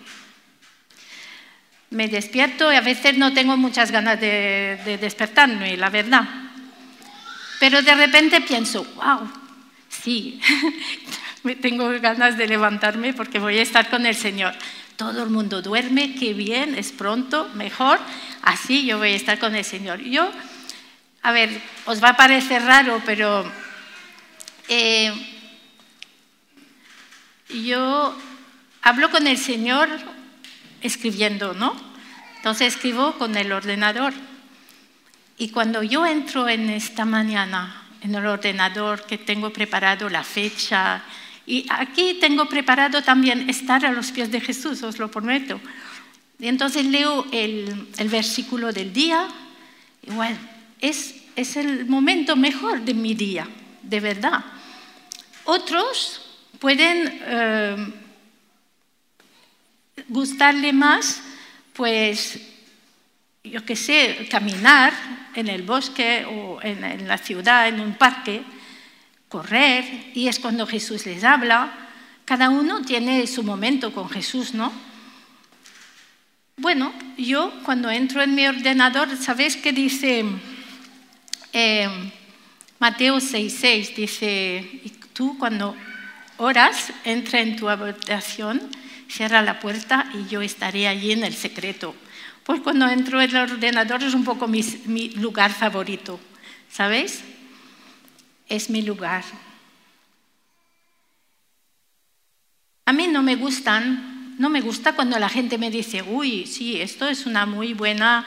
Me 1.90 2.08
despierto 2.08 2.72
y 2.72 2.74
a 2.74 2.80
veces 2.80 3.16
no 3.16 3.32
tengo 3.32 3.56
muchas 3.56 3.92
ganas 3.92 4.20
de, 4.20 4.98
despertarme, 5.00 5.76
la 5.76 5.90
verdad. 5.90 6.24
Pero 7.60 7.82
de 7.82 7.94
repente 7.94 8.40
pienso, 8.40 8.84
wow, 8.96 9.30
sí, 9.88 10.40
tengo 11.62 11.88
ganas 12.00 12.36
de 12.36 12.48
levantarme 12.48 13.14
porque 13.14 13.38
voy 13.38 13.58
a 13.58 13.62
estar 13.62 13.88
con 13.88 14.06
el 14.06 14.16
Señor. 14.16 14.54
Todo 14.96 15.22
el 15.22 15.30
mundo 15.30 15.62
duerme, 15.62 16.16
qué 16.16 16.34
bien, 16.34 16.74
es 16.74 16.90
pronto, 16.90 17.48
mejor, 17.54 18.00
así 18.42 18.84
yo 18.84 18.98
voy 18.98 19.12
a 19.12 19.14
estar 19.14 19.38
con 19.38 19.54
el 19.54 19.64
Señor. 19.64 20.00
Yo, 20.00 20.32
a 21.22 21.32
ver, 21.32 21.60
os 21.86 22.02
va 22.02 22.10
a 22.10 22.16
parecer 22.16 22.62
raro, 22.62 23.02
pero 23.04 23.50
eh, 24.68 25.12
yo 27.48 28.16
hablo 28.82 29.10
con 29.10 29.26
el 29.26 29.38
Señor 29.38 29.88
escribiendo, 30.80 31.54
¿no? 31.54 31.74
Entonces 32.36 32.74
escribo 32.74 33.12
con 33.14 33.36
el 33.36 33.52
ordenador. 33.52 34.14
Y 35.36 35.50
cuando 35.50 35.82
yo 35.82 36.06
entro 36.06 36.48
en 36.48 36.70
esta 36.70 37.04
mañana 37.04 37.84
en 38.00 38.14
el 38.14 38.26
ordenador 38.26 39.04
que 39.06 39.18
tengo 39.18 39.50
preparado 39.50 40.08
la 40.08 40.22
fecha, 40.24 41.02
y 41.46 41.66
aquí 41.70 42.18
tengo 42.20 42.46
preparado 42.46 43.02
también 43.02 43.48
estar 43.48 43.84
a 43.86 43.92
los 43.92 44.12
pies 44.12 44.30
de 44.30 44.40
Jesús, 44.40 44.82
os 44.82 44.98
lo 44.98 45.10
prometo. 45.10 45.58
Y 46.38 46.46
entonces 46.46 46.84
leo 46.84 47.26
el, 47.32 47.88
versículo 48.04 48.72
del 48.72 48.92
día, 48.92 49.26
y 50.06 50.10
bueno, 50.10 50.36
es, 50.80 51.14
es 51.36 51.56
el 51.56 51.86
momento 51.86 52.36
mejor 52.36 52.82
de 52.82 52.94
mi 52.94 53.14
día, 53.14 53.46
de 53.82 54.00
verdad. 54.00 54.44
Otros 55.44 56.20
pueden 56.58 57.20
eh, 57.22 57.92
gustarle 60.08 60.72
más, 60.72 61.22
pues, 61.72 62.40
yo 63.44 63.64
qué 63.64 63.76
sé, 63.76 64.28
caminar 64.30 64.92
en 65.34 65.48
el 65.48 65.62
bosque 65.62 66.24
o 66.26 66.60
en, 66.62 67.06
la 67.06 67.18
ciudad, 67.18 67.68
en 67.68 67.80
un 67.80 67.94
parque, 67.94 68.42
correr, 69.28 70.10
y 70.14 70.28
es 70.28 70.38
cuando 70.38 70.66
Jesús 70.66 71.06
les 71.06 71.24
habla. 71.24 71.72
Cada 72.24 72.50
uno 72.50 72.82
tiene 72.82 73.26
su 73.26 73.42
momento 73.42 73.92
con 73.92 74.08
Jesús, 74.10 74.54
¿no? 74.54 74.72
Bueno, 76.56 76.92
yo 77.16 77.52
cuando 77.62 77.88
entro 77.88 78.20
en 78.20 78.34
mi 78.34 78.46
ordenador, 78.46 79.16
¿sabéis 79.16 79.56
qué 79.56 79.72
dice 79.72 80.24
eh, 81.52 81.88
Mateo 82.78 83.16
6:6? 83.16 83.94
Dice, 83.94 84.82
tú 85.12 85.36
cuando 85.38 85.76
oras, 86.36 86.92
entra 87.04 87.40
en 87.40 87.56
tu 87.56 87.68
habitación 87.68 88.70
cierra 89.08 89.42
la 89.42 89.58
puerta 89.58 90.10
y 90.14 90.28
yo 90.28 90.42
estaré 90.42 90.86
allí 90.86 91.12
en 91.12 91.24
el 91.24 91.34
secreto. 91.34 91.94
Pues 92.44 92.60
cuando 92.60 92.88
entro 92.88 93.20
en 93.20 93.30
el 93.30 93.36
ordenador 93.36 94.02
es 94.02 94.14
un 94.14 94.24
poco 94.24 94.46
mi, 94.46 94.62
mi 94.86 95.10
lugar 95.10 95.52
favorito, 95.52 96.20
¿sabéis? 96.70 97.22
Es 98.48 98.70
mi 98.70 98.82
lugar. 98.82 99.24
A 102.86 102.92
mí 102.92 103.06
no 103.06 103.22
me 103.22 103.36
gustan, 103.36 104.36
no 104.38 104.48
me 104.48 104.60
gusta 104.60 104.94
cuando 104.94 105.18
la 105.18 105.28
gente 105.28 105.58
me 105.58 105.70
dice, 105.70 106.02
uy, 106.02 106.46
sí, 106.46 106.80
esto 106.80 107.06
es 107.06 107.26
una 107.26 107.44
muy 107.44 107.74
buena 107.74 108.24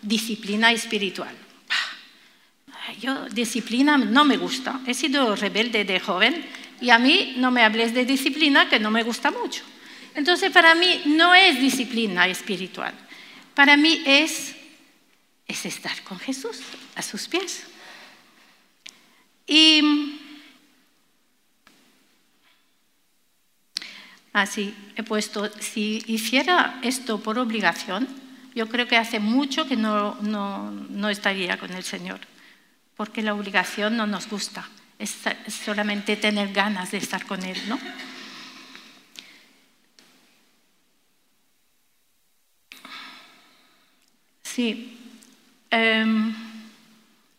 disciplina 0.00 0.72
espiritual. 0.72 1.34
Yo 3.00 3.28
disciplina 3.28 3.96
no 3.96 4.24
me 4.24 4.36
gusta. 4.36 4.80
He 4.86 4.94
sido 4.94 5.36
rebelde 5.36 5.84
de 5.84 6.00
joven 6.00 6.44
y 6.80 6.90
a 6.90 6.98
mí 6.98 7.34
no 7.36 7.50
me 7.50 7.62
hables 7.62 7.94
de 7.94 8.04
disciplina 8.04 8.68
que 8.68 8.80
no 8.80 8.90
me 8.90 9.02
gusta 9.02 9.30
mucho. 9.30 9.62
Entonces, 10.14 10.50
para 10.50 10.74
mí 10.74 11.02
no 11.06 11.34
es 11.34 11.60
disciplina 11.60 12.26
espiritual. 12.28 12.94
Para 13.54 13.76
mí 13.76 14.02
es, 14.04 14.54
es 15.46 15.66
estar 15.66 16.02
con 16.02 16.18
Jesús 16.18 16.60
a 16.94 17.02
sus 17.02 17.28
pies. 17.28 17.64
Y 19.46 20.18
así 24.32 24.74
he 24.96 25.02
puesto, 25.02 25.50
si 25.60 26.02
hiciera 26.06 26.78
esto 26.82 27.20
por 27.20 27.38
obligación, 27.38 28.08
yo 28.54 28.68
creo 28.68 28.86
que 28.86 28.96
hace 28.96 29.18
mucho 29.18 29.66
que 29.66 29.76
no, 29.76 30.16
no, 30.20 30.70
no 30.70 31.08
estaría 31.08 31.58
con 31.58 31.72
el 31.72 31.84
Señor, 31.84 32.20
porque 32.96 33.22
la 33.22 33.34
obligación 33.34 33.96
no 33.96 34.06
nos 34.06 34.28
gusta, 34.28 34.68
es 34.98 35.16
solamente 35.48 36.16
tener 36.16 36.52
ganas 36.52 36.90
de 36.90 36.98
estar 36.98 37.26
con 37.26 37.42
Él, 37.42 37.58
¿no? 37.68 37.78
Sí. 44.52 44.98
Em, 45.70 46.34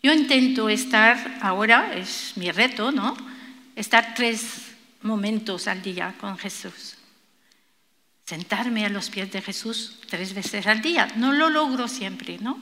yo 0.01 0.11
intento 0.11 0.67
estar 0.67 1.37
ahora, 1.41 1.93
es 1.93 2.33
mi 2.35 2.49
reto, 2.49 2.91
¿no? 2.91 3.15
Estar 3.75 4.15
tres 4.15 4.73
momentos 5.03 5.67
al 5.67 5.83
día 5.83 6.15
con 6.19 6.39
Jesús. 6.39 6.95
Sentarme 8.25 8.87
a 8.87 8.89
los 8.89 9.11
pies 9.11 9.31
de 9.31 9.43
Jesús 9.43 9.99
tres 10.09 10.33
veces 10.33 10.65
al 10.65 10.81
día. 10.81 11.07
No 11.15 11.31
lo 11.31 11.51
logro 11.51 11.87
siempre, 11.87 12.39
¿no? 12.39 12.59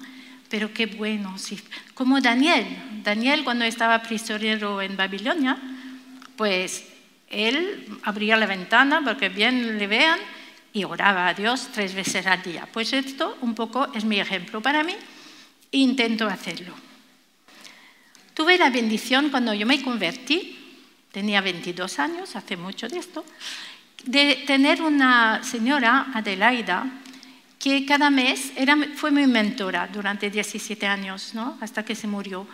Pero 0.51 0.73
qué 0.73 0.85
bueno, 0.85 1.37
sí. 1.37 1.57
Como 1.93 2.19
Daniel. 2.19 2.67
Daniel 3.03 3.45
cuando 3.45 3.63
estaba 3.63 4.03
prisionero 4.03 4.81
en 4.81 4.97
Babilonia, 4.97 5.57
pues 6.35 6.83
él 7.29 7.87
abría 8.03 8.35
la 8.35 8.45
ventana 8.45 9.01
para 9.01 9.17
que 9.17 9.29
bien 9.29 9.79
le 9.79 9.87
vean 9.87 10.19
y 10.73 10.83
oraba 10.83 11.27
a 11.29 11.33
Dios 11.33 11.69
tres 11.73 11.95
veces 11.95 12.27
al 12.27 12.43
día. 12.43 12.67
Pues 12.71 12.91
esto 12.91 13.37
un 13.39 13.55
poco 13.55 13.87
es 13.95 14.03
mi 14.03 14.19
ejemplo 14.19 14.61
para 14.61 14.83
mí 14.83 14.93
e 15.71 15.77
intento 15.77 16.27
hacerlo. 16.27 16.75
Tuve 18.33 18.57
la 18.57 18.69
bendición 18.69 19.29
cuando 19.29 19.53
yo 19.53 19.65
me 19.65 19.81
convertí, 19.81 20.59
tenía 21.13 21.39
22 21.39 21.99
años, 21.99 22.35
hace 22.35 22.57
mucho 22.57 22.89
de 22.89 22.99
esto, 22.99 23.23
de 24.03 24.43
tener 24.47 24.81
una 24.81 25.43
señora, 25.43 26.07
Adelaida, 26.13 27.00
que 27.61 27.85
cada 27.85 28.09
mes 28.09 28.51
era, 28.55 28.75
fue 28.95 29.11
mi 29.11 29.27
mentora 29.27 29.87
durante 29.87 30.29
17 30.29 30.87
años, 30.87 31.33
¿no? 31.33 31.57
hasta 31.61 31.85
que 31.85 31.95
se 31.95 32.07
murió. 32.07 32.47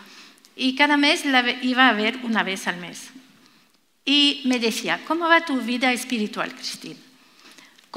Y 0.56 0.76
cada 0.76 0.98
mes 0.98 1.26
la 1.26 1.50
iba 1.62 1.88
a 1.88 1.94
ver 1.94 2.20
una 2.24 2.44
vez 2.44 2.68
al 2.68 2.78
mes. 2.78 3.10
Y 4.04 4.42
me 4.46 4.60
decía, 4.60 5.02
¿cómo 5.08 5.28
va 5.28 5.46
tu 5.46 5.62
vida 5.62 5.92
espiritual, 5.94 6.54
Cristina? 6.54 7.00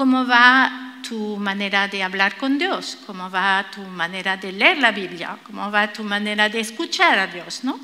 cómo 0.01 0.25
va 0.25 0.97
tu 1.07 1.37
manera 1.37 1.87
de 1.87 2.01
hablar 2.01 2.35
con 2.35 2.57
Dios, 2.57 2.97
cómo 3.05 3.29
va 3.29 3.69
tu 3.69 3.81
manera 3.81 4.35
de 4.35 4.51
leer 4.51 4.79
la 4.79 4.91
Biblia, 4.91 5.37
cómo 5.43 5.69
va 5.69 5.93
tu 5.93 6.03
manera 6.03 6.49
de 6.49 6.59
escuchar 6.59 7.19
a 7.19 7.27
Dios, 7.27 7.63
¿no? 7.63 7.79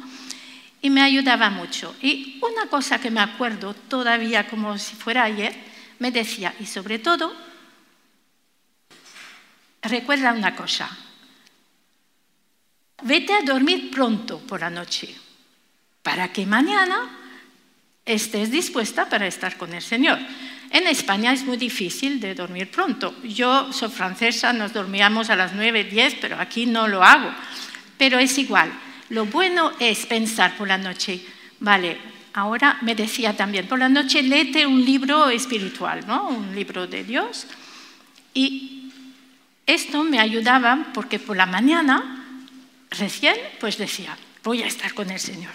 Y 0.82 0.90
me 0.90 1.02
ayudaba 1.02 1.52
mucho. 1.52 1.96
Y 2.02 2.40
una 2.42 2.68
cosa 2.70 3.00
que 3.00 3.12
me 3.12 3.20
acuerdo 3.20 3.76
todavía 3.76 4.48
como 4.48 4.78
si 4.80 4.96
fuera 4.96 5.26
ayer, 5.26 5.54
me 6.00 6.10
decía, 6.10 6.56
y 6.60 6.66
sobre 6.66 6.98
todo, 6.98 7.34
recuerda 9.88 10.34
una 10.34 10.56
cosa, 10.56 10.89
vete 13.04 13.34
a 13.34 13.41
dormir 13.41 13.91
pronto 13.91 14.39
por 14.39 14.62
la 14.62 14.69
noche, 14.69 15.13
para 16.02 16.32
que 16.32 16.45
mañana 16.45 17.10
estés 18.06 18.50
dispuesta 18.50 19.10
para 19.10 19.28
estar 19.28 19.58
con 19.58 19.73
el 19.73 19.82
Señor. 19.82 20.17
En 20.69 20.88
España 20.88 21.34
es 21.34 21.43
muy 21.43 21.58
difícil 21.58 22.19
de 22.19 22.36
dormir 22.36 22.71
pronto. 22.71 23.15
Yo 23.23 23.71
soy 23.71 23.89
francesa, 23.89 24.52
nos 24.54 24.73
dormíamos 24.73 25.30
a 25.30 25.36
las 25.36 25.54
9, 25.54 25.86
10, 25.86 26.15
pero 26.21 26.39
aquí 26.39 26.65
no 26.65 26.88
lo 26.88 27.04
hago. 27.04 27.34
Pero 27.97 28.19
es 28.19 28.38
igual. 28.38 28.71
Lo 29.10 29.26
bueno 29.26 29.71
es 29.80 30.06
pensar 30.06 30.58
por 30.58 30.67
la 30.67 30.78
noche, 30.78 31.26
vale, 31.60 31.97
ahora 32.34 32.78
me 32.82 32.95
decía 32.95 33.36
también, 33.36 33.67
por 33.67 33.80
la 33.80 33.89
noche 33.89 34.21
léete 34.21 34.65
un 34.65 34.84
libro 34.84 35.30
espiritual, 35.30 36.06
¿no? 36.06 36.30
Un 36.30 36.54
libro 36.54 36.86
de 36.86 37.04
Dios. 37.04 37.47
Y 38.34 38.87
esto 39.67 40.03
me 40.03 40.19
ayudaba 40.19 40.88
porque 40.93 41.19
por 41.19 41.36
la 41.36 41.45
mañana, 41.45 42.25
recién, 42.89 43.36
pues 43.60 43.77
decía, 43.77 44.17
voy 44.43 44.63
a 44.63 44.67
estar 44.67 44.93
con 44.93 45.12
el 45.12 45.19
Señor. 45.19 45.53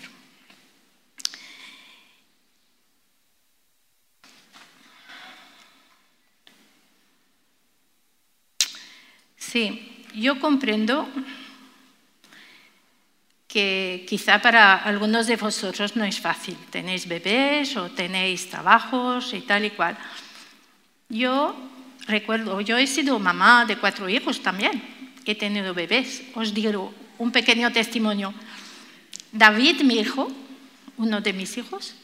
Sí, 9.37 10.05
yo 10.15 10.39
comprendo 10.39 11.09
que 13.49 14.07
quizá 14.09 14.41
para 14.41 14.77
algunos 14.77 15.27
de 15.27 15.37
vosotros 15.37 15.97
no 15.97 16.05
es 16.05 16.21
fácil. 16.21 16.57
Tenéis 16.71 17.07
bebés 17.07 17.77
o 17.77 17.91
tenéis 17.91 18.49
trabajos 18.49 19.35
y 19.35 19.41
tal 19.41 19.67
y 19.67 19.71
cual. 19.71 19.97
Yo 21.11 21.72
recuerdo, 22.07 22.61
yo 22.61 22.77
he 22.77 22.87
sido 22.87 23.19
mamá 23.19 23.65
de 23.67 23.77
cuatro 23.77 24.09
hijos 24.09 24.43
también 24.43 25.03
he 25.25 25.35
tenido 25.35 25.75
bebés. 25.75 26.23
Os 26.35 26.55
digo 26.55 26.93
un 27.19 27.31
pequeño 27.31 27.71
testimonio. 27.71 28.35
David, 29.31 29.83
mi 29.83 29.99
hijo, 29.99 30.31
uno 30.97 31.21
de 31.21 31.33
mis 31.33 31.57
hijos, 31.57 31.95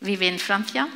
vive 0.00 0.28
en 0.28 0.38
Francia. 0.38 0.88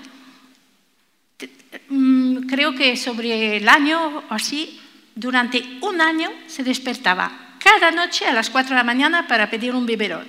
Mm, 1.89 2.47
creo 2.49 2.75
que 2.75 2.97
sobre 2.97 3.57
el 3.57 3.69
año 3.69 4.25
o 4.29 4.35
así, 4.35 4.81
durante 5.15 5.63
un 5.83 6.01
año 6.01 6.31
se 6.47 6.65
despertaba 6.65 7.57
cada 7.59 7.91
noche 7.91 8.27
a 8.27 8.33
las 8.33 8.49
4 8.49 8.71
de 8.71 8.77
la 8.77 8.85
mañana 8.85 9.29
para 9.29 9.51
pedir 9.51 9.75
un 9.75 9.87
biberón. 9.87 10.27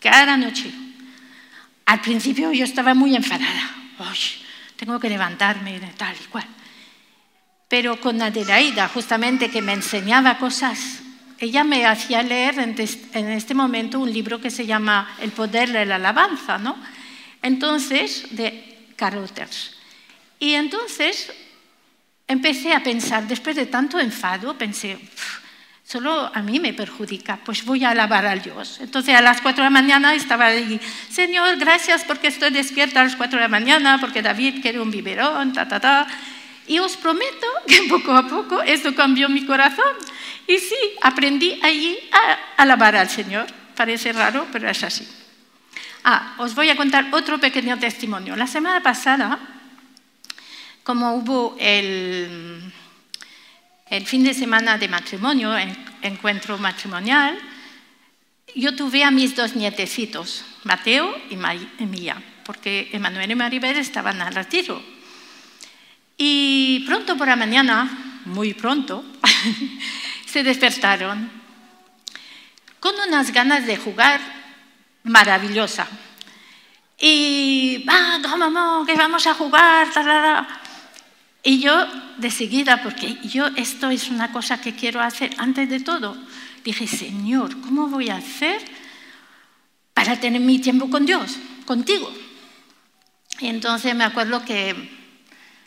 Cada 0.00 0.36
noche. 0.36 0.70
Al 1.86 2.00
principio 2.00 2.52
yo 2.52 2.64
estaba 2.64 2.94
muy 2.94 3.16
enfadada. 3.16 3.70
tengo 4.76 4.98
que 4.98 5.08
levantarme, 5.08 5.80
tal 5.96 6.14
y 6.14 6.28
cual. 6.28 6.46
Pero 7.72 7.96
con 7.96 8.20
Adelaida, 8.20 8.86
justamente 8.88 9.48
que 9.48 9.62
me 9.62 9.72
enseñaba 9.72 10.36
cosas, 10.36 11.00
ella 11.38 11.64
me 11.64 11.86
hacía 11.86 12.22
leer 12.22 12.58
en 12.58 13.30
este 13.30 13.54
momento 13.54 13.98
un 13.98 14.12
libro 14.12 14.42
que 14.42 14.50
se 14.50 14.66
llama 14.66 15.16
El 15.22 15.30
poder 15.32 15.72
de 15.72 15.86
la 15.86 15.94
alabanza, 15.94 16.58
¿no? 16.58 16.76
Entonces, 17.40 18.26
de 18.36 18.92
Carothers. 18.94 19.74
Y 20.38 20.52
entonces 20.52 21.32
empecé 22.28 22.74
a 22.74 22.82
pensar, 22.82 23.26
después 23.26 23.56
de 23.56 23.64
tanto 23.64 23.98
enfado, 23.98 24.52
pensé, 24.58 24.98
solo 25.82 26.30
a 26.34 26.42
mí 26.42 26.60
me 26.60 26.74
perjudica, 26.74 27.38
pues 27.42 27.64
voy 27.64 27.86
a 27.86 27.92
alabar 27.92 28.26
a 28.26 28.36
Dios. 28.36 28.80
Entonces 28.82 29.14
a 29.14 29.22
las 29.22 29.40
cuatro 29.40 29.64
de 29.64 29.70
la 29.70 29.80
mañana 29.80 30.12
estaba 30.12 30.48
ahí, 30.48 30.78
Señor, 31.08 31.56
gracias 31.56 32.04
porque 32.04 32.26
estoy 32.26 32.50
despierta 32.50 33.00
a 33.00 33.04
las 33.04 33.16
cuatro 33.16 33.38
de 33.38 33.44
la 33.44 33.48
mañana, 33.48 33.96
porque 33.98 34.20
David 34.20 34.60
quiere 34.60 34.78
un 34.78 34.90
biberón, 34.90 35.54
ta, 35.54 35.66
ta, 35.66 35.80
ta. 35.80 36.06
Y 36.66 36.78
os 36.78 36.96
prometo 36.96 37.46
que 37.66 37.82
poco 37.88 38.12
a 38.12 38.26
poco 38.26 38.62
esto 38.62 38.94
cambió 38.94 39.28
mi 39.28 39.44
corazón. 39.46 39.96
Y 40.46 40.58
sí, 40.58 40.76
aprendí 41.00 41.58
allí 41.62 41.98
a 42.12 42.62
alabar 42.62 42.96
al 42.96 43.08
Señor. 43.08 43.46
Parece 43.76 44.12
raro, 44.12 44.46
pero 44.52 44.68
es 44.68 44.82
así. 44.82 45.06
Ah, 46.04 46.34
os 46.38 46.54
voy 46.54 46.68
a 46.68 46.76
contar 46.76 47.08
otro 47.12 47.38
pequeño 47.38 47.78
testimonio. 47.78 48.34
La 48.34 48.46
semana 48.46 48.82
pasada, 48.82 49.38
como 50.82 51.14
hubo 51.14 51.56
el, 51.60 52.72
fin 54.04 54.24
de 54.24 54.34
semana 54.34 54.78
de 54.78 54.88
matrimonio, 54.88 55.54
encuentro 56.02 56.58
matrimonial, 56.58 57.38
yo 58.54 58.74
tuve 58.74 59.04
a 59.04 59.10
mis 59.10 59.36
dos 59.36 59.54
nietecitos, 59.54 60.44
Mateo 60.64 61.14
y 61.30 61.36
Mía, 61.86 62.22
porque 62.44 62.90
Emanuel 62.92 63.30
y 63.30 63.34
Maribel 63.34 63.76
estaban 63.76 64.20
al 64.20 64.34
retiro. 64.34 64.82
Y 66.24 66.84
pronto 66.86 67.16
por 67.16 67.26
la 67.26 67.34
mañana, 67.34 68.20
muy 68.26 68.54
pronto, 68.54 69.04
se 70.24 70.44
despertaron 70.44 71.28
con 72.78 72.94
unas 73.08 73.32
ganas 73.32 73.66
de 73.66 73.76
jugar 73.76 74.20
maravillosa. 75.02 75.88
Y, 76.96 77.84
ah, 77.88 78.20
que 78.86 78.94
vamos 78.94 79.26
a 79.26 79.34
jugar, 79.34 79.88
y 81.42 81.58
yo, 81.58 81.86
de 82.18 82.30
seguida, 82.30 82.84
porque 82.84 83.18
yo 83.24 83.48
esto 83.56 83.90
es 83.90 84.08
una 84.08 84.30
cosa 84.30 84.60
que 84.60 84.76
quiero 84.76 85.00
hacer 85.00 85.34
antes 85.38 85.68
de 85.68 85.80
todo, 85.80 86.16
dije, 86.62 86.86
Señor, 86.86 87.60
¿cómo 87.62 87.88
voy 87.88 88.10
a 88.10 88.18
hacer 88.18 88.62
para 89.92 90.20
tener 90.20 90.40
mi 90.40 90.60
tiempo 90.60 90.88
con 90.88 91.04
Dios, 91.04 91.36
contigo? 91.66 92.14
Y 93.40 93.48
entonces 93.48 93.92
me 93.96 94.04
acuerdo 94.04 94.44
que 94.44 95.01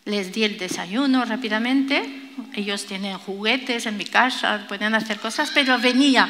les 0.06 0.32
di 0.32 0.44
el 0.44 0.58
desayuno 0.58 1.26
rápidamente. 1.26 2.32
Ellos 2.54 2.86
tienen 2.86 3.18
juguetes 3.18 3.86
en 3.86 3.98
mi 3.98 4.06
casa, 4.06 4.66
pueden 4.68 4.96
hacer 4.96 5.20
cosas, 5.20 5.52
pero 5.54 5.78
venía, 5.80 6.30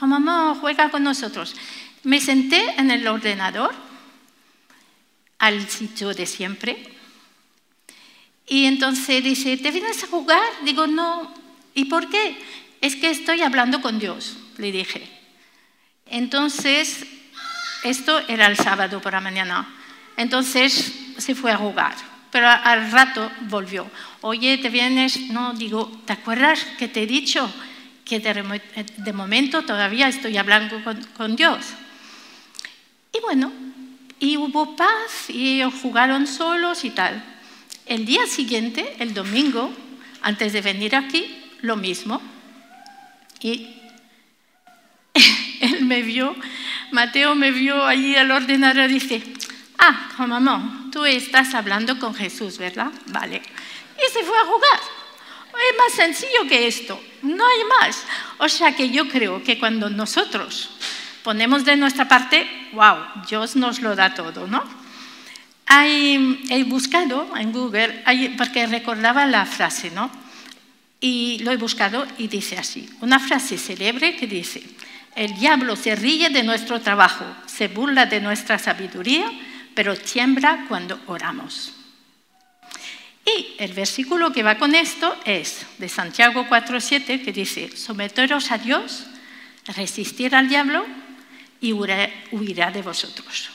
oh, 0.00 0.06
mamá, 0.06 0.56
juega 0.60 0.90
con 0.90 1.02
nosotros. 1.02 1.54
Me 2.02 2.20
senté 2.20 2.74
en 2.78 2.90
el 2.90 3.06
ordenador, 3.06 3.74
al 5.38 5.68
sitio 5.68 6.12
de 6.12 6.26
siempre, 6.26 6.90
y 8.50 8.64
entonces 8.64 9.22
dice, 9.22 9.56
¿te 9.58 9.70
vienes 9.70 10.02
a 10.02 10.08
jugar? 10.08 10.42
Digo, 10.64 10.88
no. 10.88 11.32
¿Y 11.72 11.84
por 11.84 12.10
qué? 12.10 12.36
Es 12.80 12.96
que 12.96 13.08
estoy 13.08 13.42
hablando 13.42 13.80
con 13.80 14.00
Dios, 14.00 14.36
le 14.58 14.72
dije. 14.72 15.08
Entonces, 16.06 17.06
esto 17.84 18.18
era 18.26 18.46
el 18.46 18.56
sábado 18.56 19.00
por 19.00 19.12
la 19.12 19.20
mañana. 19.20 19.72
Entonces 20.16 20.92
se 21.16 21.36
fue 21.36 21.52
a 21.52 21.58
jugar, 21.58 21.94
pero 22.30 22.48
al 22.48 22.90
rato 22.90 23.30
volvió. 23.42 23.90
Oye, 24.20 24.58
¿te 24.58 24.68
vienes? 24.68 25.30
No, 25.30 25.52
digo, 25.54 25.90
¿te 26.06 26.12
acuerdas 26.12 26.64
que 26.78 26.88
te 26.88 27.02
he 27.02 27.06
dicho 27.06 27.52
que 28.04 28.20
de, 28.20 29.12
momento 29.12 29.62
todavía 29.62 30.08
estoy 30.08 30.36
hablando 30.36 30.82
con, 30.84 31.02
con 31.16 31.36
Dios? 31.36 31.66
Y 33.12 33.20
bueno, 33.20 33.52
y 34.20 34.36
hubo 34.36 34.76
paz 34.76 35.28
y 35.28 35.56
ellos 35.56 35.74
jugaron 35.80 36.26
solos 36.26 36.84
y 36.84 36.90
tal. 36.90 37.24
El 37.86 38.04
día 38.06 38.26
siguiente, 38.26 38.96
el 38.98 39.14
domingo, 39.14 39.72
antes 40.22 40.52
de 40.52 40.60
venir 40.60 40.94
aquí, 40.94 41.26
lo 41.62 41.76
mismo. 41.76 42.20
Y 43.40 43.68
él 45.60 45.84
me 45.84 46.02
vio, 46.02 46.36
Mateo 46.92 47.34
me 47.34 47.50
vio 47.50 47.84
allí 47.84 48.14
al 48.16 48.30
ordenador 48.30 48.90
y 48.90 48.94
dice, 48.94 49.22
ah, 49.80 50.26
mamá, 50.26 50.88
tú 50.92 51.04
estás 51.04 51.54
hablando 51.54 51.98
con 51.98 52.14
Jesús, 52.14 52.58
¿verdad? 52.58 52.92
Vale. 53.06 53.42
Y 53.96 54.12
se 54.12 54.24
fue 54.24 54.38
a 54.38 54.44
jugar. 54.44 54.80
Es 55.70 55.76
más 55.76 55.92
sencillo 55.92 56.48
que 56.48 56.66
esto, 56.66 57.02
no 57.22 57.44
hay 57.44 57.64
más. 57.64 58.04
O 58.38 58.48
sea 58.48 58.74
que 58.74 58.90
yo 58.90 59.08
creo 59.08 59.42
que 59.42 59.58
cuando 59.58 59.90
nosotros 59.90 60.70
ponemos 61.22 61.64
de 61.64 61.76
nuestra 61.76 62.08
parte, 62.08 62.48
wow, 62.72 62.96
Dios 63.28 63.56
nos 63.56 63.80
lo 63.80 63.96
da 63.96 64.14
todo, 64.14 64.46
¿no? 64.46 64.80
he 65.72 66.64
buscado 66.66 67.30
en 67.36 67.52
Google, 67.52 68.02
porque 68.36 68.66
recordaba 68.66 69.24
la 69.26 69.46
frase, 69.46 69.90
¿no? 69.90 70.10
Y 71.00 71.38
lo 71.40 71.52
he 71.52 71.56
buscado 71.56 72.06
y 72.18 72.26
dice 72.26 72.58
así, 72.58 72.90
una 73.00 73.20
frase 73.20 73.56
célebre 73.56 74.16
que 74.16 74.26
dice, 74.26 74.62
el 75.14 75.34
diablo 75.38 75.76
se 75.76 75.94
ríe 75.94 76.28
de 76.30 76.42
nuestro 76.42 76.80
trabajo, 76.80 77.24
se 77.46 77.68
burla 77.68 78.06
de 78.06 78.20
nuestra 78.20 78.58
sabiduría, 78.58 79.30
pero 79.80 79.96
tiembla 79.96 80.66
cuando 80.68 81.00
oramos. 81.06 81.72
Y 83.24 83.54
el 83.56 83.72
versículo 83.72 84.30
que 84.30 84.42
va 84.42 84.58
con 84.58 84.74
esto 84.74 85.16
es 85.24 85.64
de 85.78 85.88
Santiago 85.88 86.44
4.7 86.44 87.24
que 87.24 87.32
dice, 87.32 87.74
someteros 87.74 88.50
a 88.50 88.58
Dios, 88.58 89.06
resistir 89.64 90.34
al 90.34 90.50
diablo 90.50 90.84
y 91.62 91.72
huirá 91.72 92.70
de 92.70 92.82
vosotros 92.82 93.48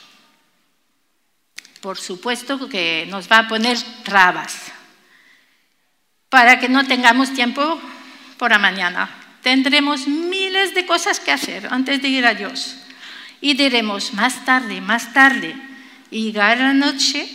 por 1.86 1.98
supuesto 1.98 2.68
que 2.68 3.06
nos 3.08 3.30
va 3.30 3.38
a 3.38 3.46
poner 3.46 3.78
trabas 4.02 4.72
para 6.28 6.58
que 6.58 6.68
no 6.68 6.84
tengamos 6.84 7.32
tiempo 7.32 7.80
por 8.38 8.50
la 8.50 8.58
mañana. 8.58 9.08
Tendremos 9.40 10.08
miles 10.08 10.74
de 10.74 10.84
cosas 10.84 11.20
que 11.20 11.30
hacer 11.30 11.68
antes 11.70 12.02
de 12.02 12.08
ir 12.08 12.26
a 12.26 12.34
Dios. 12.34 12.74
Y 13.40 13.54
diremos, 13.54 14.14
más 14.14 14.44
tarde, 14.44 14.80
más 14.80 15.12
tarde. 15.12 15.54
Y 16.10 16.24
llegar 16.24 16.58
la 16.58 16.72
noche 16.72 17.28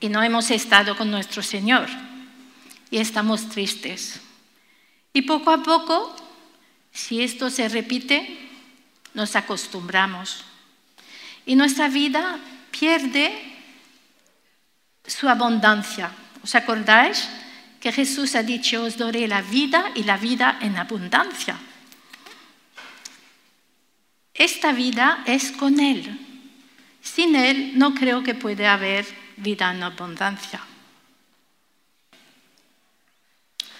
y 0.00 0.08
no 0.08 0.22
hemos 0.22 0.50
estado 0.50 0.96
con 0.96 1.10
nuestro 1.10 1.42
Señor. 1.42 1.88
Y 2.90 2.98
estamos 2.98 3.48
tristes. 3.48 4.20
Y 5.12 5.22
poco 5.22 5.50
a 5.50 5.62
poco, 5.62 6.14
si 6.92 7.22
esto 7.22 7.50
se 7.50 7.68
repite, 7.68 8.38
nos 9.14 9.36
acostumbramos. 9.36 10.44
Y 11.46 11.54
nuestra 11.54 11.88
vida 11.88 12.38
pierde 12.70 13.32
su 15.06 15.28
abundancia. 15.28 16.10
¿Os 16.42 16.54
acordáis 16.54 17.28
que 17.80 17.92
Jesús 17.92 18.34
ha 18.34 18.42
dicho, 18.42 18.82
os 18.84 18.96
daré 18.96 19.28
la 19.28 19.42
vida 19.42 19.92
y 19.94 20.02
la 20.04 20.16
vida 20.16 20.58
en 20.60 20.76
abundancia? 20.76 21.58
Esta 24.34 24.72
vida 24.72 25.22
es 25.26 25.52
con 25.52 25.78
Él. 25.78 26.31
Sin 27.02 27.34
Él 27.34 27.72
no 27.76 27.94
creo 27.94 28.22
que 28.22 28.34
pueda 28.34 28.72
haber 28.72 29.04
vida 29.36 29.70
en 29.72 29.82
abundancia. 29.82 30.60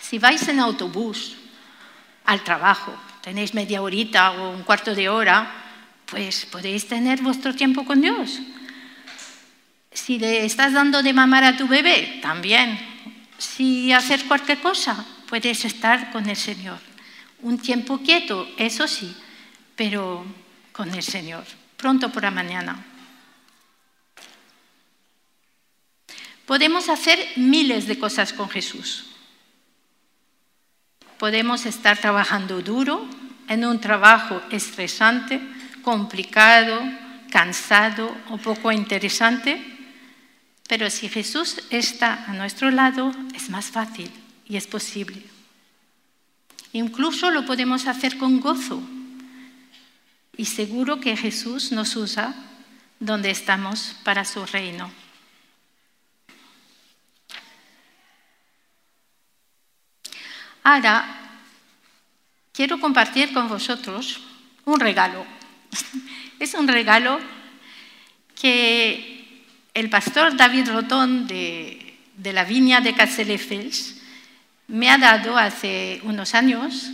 Si 0.00 0.18
vais 0.18 0.46
en 0.48 0.61
autobús 0.61 1.37
al 2.26 2.44
trabajo, 2.44 2.92
tenéis 3.22 3.54
media 3.54 3.80
horita 3.80 4.32
o 4.32 4.50
un 4.50 4.62
cuarto 4.62 4.94
de 4.94 5.08
hora, 5.08 5.48
pues 6.04 6.44
podéis 6.44 6.87
tener 6.87 7.22
vuestro 7.22 7.54
tiempo 7.54 7.87
con 7.87 8.02
Dios. 8.02 8.40
Si 9.90 10.18
le 10.18 10.44
estás 10.44 10.74
dando 10.74 11.02
de 11.02 11.12
mamar 11.12 11.44
a 11.44 11.56
tu 11.56 11.66
bebé, 11.66 12.18
también. 12.20 12.78
Si 13.38 13.92
haces 13.92 14.24
cualquier 14.24 14.61
cosa, 14.61 15.06
puedes 15.28 15.64
estar 15.64 16.11
con 16.12 16.28
el 16.28 16.37
Señor. 16.37 16.78
Un 17.40 17.58
tiempo 17.58 17.98
quieto, 17.98 18.48
eso 18.58 18.87
sí, 18.87 19.16
pero 19.76 20.26
con 20.72 20.92
el 20.94 21.02
Señor, 21.02 21.44
pronto 21.76 22.11
por 22.11 22.22
la 22.22 22.30
mañana. 22.30 22.91
Podemos 26.46 26.88
hacer 26.88 27.18
miles 27.37 27.87
de 27.87 27.98
cosas 27.98 28.33
con 28.33 28.48
Jesús. 28.48 29.07
Podemos 31.18 31.66
estar 31.66 31.98
trabajando 31.98 32.62
duro, 32.62 33.07
en 33.48 33.64
un 33.64 33.81
trabajo 33.81 34.40
estresante, 34.50 35.40
complicado, 35.83 36.81
cansado 37.31 38.14
o 38.31 38.38
poco 38.38 38.72
interesante, 38.72 39.61
pero 40.68 40.88
si 40.90 41.09
Jesús 41.09 41.61
está 41.70 42.24
a 42.26 42.33
nuestro 42.33 42.70
lado, 42.70 43.12
es 43.35 43.50
más 43.50 43.66
fácil 43.66 44.11
y 44.48 44.57
es 44.57 44.66
posible. 44.66 45.22
Incluso 46.72 47.31
lo 47.31 47.44
podemos 47.44 47.87
hacer 47.87 48.16
con 48.16 48.40
gozo. 48.40 48.83
Y 50.37 50.46
seguro 50.46 50.98
que 50.98 51.16
Jesús 51.16 51.72
nos 51.72 51.94
usa 51.94 52.35
donde 53.00 53.31
estamos 53.31 53.96
para 54.02 54.24
su 54.24 54.46
reino. 54.46 54.90
Ahora, 60.64 61.05
quiero 62.53 62.79
compartir 62.79 63.33
con 63.33 63.48
vosotros 63.48 64.20
un 64.64 64.79
regalo. 64.79 65.25
Es 66.38 66.55
un 66.55 66.66
regalo 66.66 67.20
que 68.35 69.44
el 69.75 69.88
pastor 69.88 70.37
David 70.37 70.70
Rotón 70.70 71.29
de, 71.29 71.94
la 72.25 72.44
viña 72.44 72.81
de 72.81 72.94
Castelldefels 72.94 74.03
me 74.66 74.90
ha 74.90 74.98
dado 74.98 75.37
hace 75.37 76.01
unos 76.03 76.35
años 76.35 76.90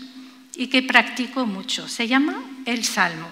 y 0.54 0.66
que 0.66 0.82
practico 0.82 1.46
mucho. 1.46 1.88
Se 1.88 2.06
llama 2.06 2.42
el 2.66 2.84
Salmo. 2.84 3.28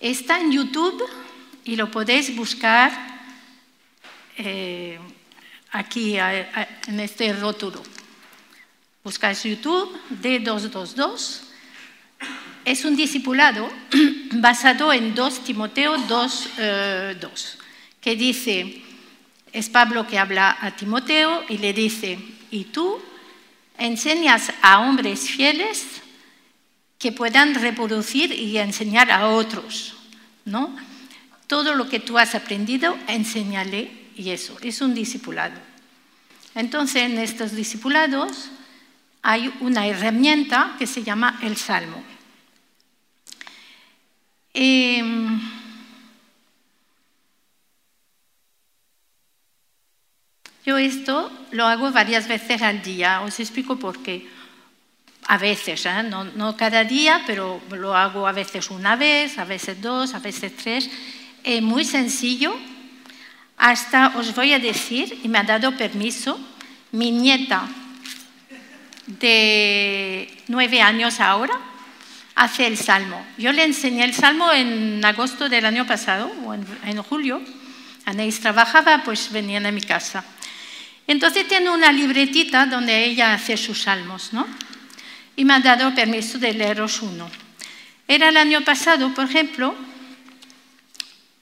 Está 0.00 0.38
en 0.38 0.52
YouTube 0.52 1.02
y 1.64 1.74
lo 1.74 1.90
podéis 1.90 2.34
buscar 2.36 2.92
eh, 4.36 5.00
aquí 5.72 6.16
en 6.16 7.00
este 7.00 7.32
rótulo. 7.32 7.82
Buscáis 9.04 9.44
YouTube 9.44 9.96
D222. 10.10 11.40
Es 12.64 12.84
un 12.84 12.96
discipulado 12.96 13.70
basado 14.32 14.92
en 14.92 15.14
2 15.14 15.44
Timoteo 15.44 15.96
2, 15.96 16.48
eh, 16.58 17.16
que 18.00 18.16
dice, 18.16 18.82
es 19.52 19.68
Pablo 19.68 20.06
que 20.06 20.18
habla 20.18 20.58
a 20.60 20.72
Timoteo 20.72 21.44
y 21.48 21.58
le 21.58 21.72
dice, 21.72 22.18
y 22.50 22.64
tú 22.64 23.00
enseñas 23.78 24.52
a 24.62 24.80
hombres 24.80 25.30
fieles 25.30 25.86
que 26.98 27.12
puedan 27.12 27.54
reproducir 27.54 28.32
y 28.32 28.58
enseñar 28.58 29.12
a 29.12 29.28
otros, 29.28 29.94
¿no? 30.44 30.76
Todo 31.46 31.74
lo 31.74 31.88
que 31.88 32.00
tú 32.00 32.18
has 32.18 32.34
aprendido, 32.34 32.98
enséñale 33.06 33.90
y 34.16 34.30
eso, 34.30 34.58
es 34.60 34.80
un 34.80 34.94
discipulado. 34.94 35.54
Entonces, 36.56 37.04
en 37.04 37.18
estos 37.18 37.52
discipulados 37.52 38.50
hay 39.22 39.52
una 39.60 39.86
herramienta 39.86 40.76
que 40.78 40.86
se 40.86 41.02
llama 41.02 41.38
el 41.42 41.56
salmo. 41.56 42.02
Em, 44.54 45.40
yo 50.64 50.78
esto 50.78 51.30
lo 51.52 51.66
hago 51.66 51.90
varias 51.92 52.28
veces 52.28 52.62
al 52.62 52.82
día, 52.82 53.20
os 53.22 53.38
explico 53.40 53.76
por 53.76 54.02
qué. 54.02 54.26
A 55.30 55.36
veces, 55.36 55.84
¿eh? 55.84 56.02
no, 56.02 56.56
cada 56.56 56.84
día, 56.84 57.22
pero 57.26 57.60
lo 57.70 57.94
hago 57.94 58.26
a 58.26 58.32
veces 58.32 58.70
una 58.70 58.96
vez, 58.96 59.38
a 59.38 59.44
veces 59.44 59.80
dos, 59.80 60.14
a 60.14 60.20
veces 60.20 60.56
tres. 60.56 60.90
Es 61.44 61.60
muy 61.60 61.84
sencillo. 61.84 62.56
Hasta 63.58 64.16
os 64.16 64.34
voy 64.34 64.54
a 64.54 64.58
decir, 64.58 65.20
y 65.22 65.28
me 65.28 65.38
ha 65.38 65.42
dado 65.42 65.76
permiso, 65.76 66.40
mi 66.92 67.10
nieta 67.10 67.68
de 69.08 70.30
nueve 70.46 70.80
años 70.80 71.18
ahora 71.20 71.58
hace 72.34 72.66
el 72.66 72.76
salmo. 72.76 73.24
Yo 73.36 73.52
le 73.52 73.64
enseñé 73.64 74.04
el 74.04 74.14
salmo 74.14 74.52
en 74.52 75.04
agosto 75.04 75.48
del 75.48 75.64
año 75.64 75.86
pasado, 75.86 76.30
o 76.44 76.54
en, 76.54 77.02
julio. 77.02 77.42
Anaís 78.04 78.40
trabajaba, 78.40 79.02
pues 79.04 79.32
venían 79.32 79.66
a 79.66 79.72
mi 79.72 79.80
casa. 79.80 80.24
Entonces 81.06 81.48
tiene 81.48 81.70
una 81.70 81.90
libretita 81.90 82.66
donde 82.66 83.04
ella 83.04 83.34
hace 83.34 83.56
sus 83.56 83.82
salmos, 83.82 84.32
¿no? 84.32 84.46
y 85.38 85.44
me 85.44 85.54
ha 85.54 85.60
dado 85.60 85.94
permiso 85.94 86.36
de 86.36 86.52
leeros 86.52 87.00
uno. 87.00 87.30
Era 88.08 88.28
el 88.30 88.36
año 88.36 88.64
pasado, 88.64 89.14
por 89.14 89.26
ejemplo, 89.26 89.72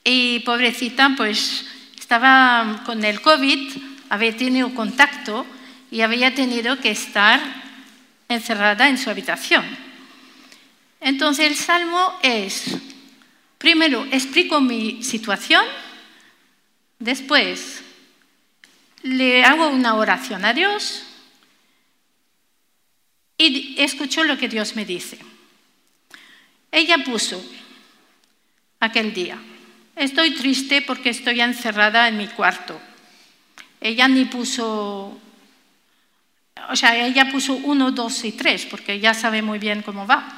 y 0.05 0.40
pobrecita, 0.40 1.14
pues 1.16 1.64
estaba 1.98 2.83
con 2.85 3.02
el 3.02 3.22
COVID, 3.22 3.74
había 4.11 4.37
tenido 4.37 4.74
contacto 4.74 5.46
y 5.90 6.01
había 6.01 6.35
tenido 6.35 6.79
que 6.81 6.90
estar 6.90 7.40
encerrada 8.29 8.88
en 8.88 8.99
su 8.99 9.11
habitación. 9.11 9.64
Entonces 11.01 11.46
el 11.46 11.57
salmo 11.57 12.18
es, 12.22 12.77
primero 13.59 14.07
explico 14.11 14.61
mi 14.61 15.03
situación, 15.03 15.64
después 16.99 17.83
le 19.03 19.44
hago 19.44 19.68
una 19.68 19.94
oración 19.94 20.44
a 20.44 20.53
Dios, 20.53 21.05
y 23.38 23.75
escuchó 23.79 24.25
lo 24.25 24.38
que 24.38 24.49
Dios 24.49 24.77
me 24.77 24.85
dice. 24.85 25.18
Ella 26.72 27.05
puso 27.05 27.42
aquel 28.81 29.12
día, 29.12 29.38
estoy 29.94 30.33
triste 30.33 30.83
porque 30.83 31.11
estoy 31.11 31.40
encerrada 31.40 32.09
en 32.09 32.16
mi 32.16 32.29
cuarto. 32.29 32.81
Ella 33.81 34.09
ni 34.09 34.25
puso, 34.25 35.20
o 36.70 36.76
sea, 36.76 36.96
ella 36.96 37.31
puso 37.31 37.55
uno, 37.55 37.90
dos 37.90 38.24
y 38.24 38.33
tres, 38.33 38.66
porque 38.66 39.00
ya 39.00 39.14
sabe 39.14 39.42
muy 39.42 39.59
bien 39.59 39.83
cómo 39.83 40.07
va. 40.07 40.37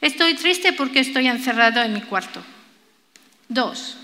Estoy 0.00 0.34
triste 0.34 0.72
porque 0.72 1.00
estoy 1.00 1.26
encerrada 1.26 1.84
en 1.84 1.92
mi 1.92 2.00
cuarto. 2.00 2.42
Dos, 3.48 3.96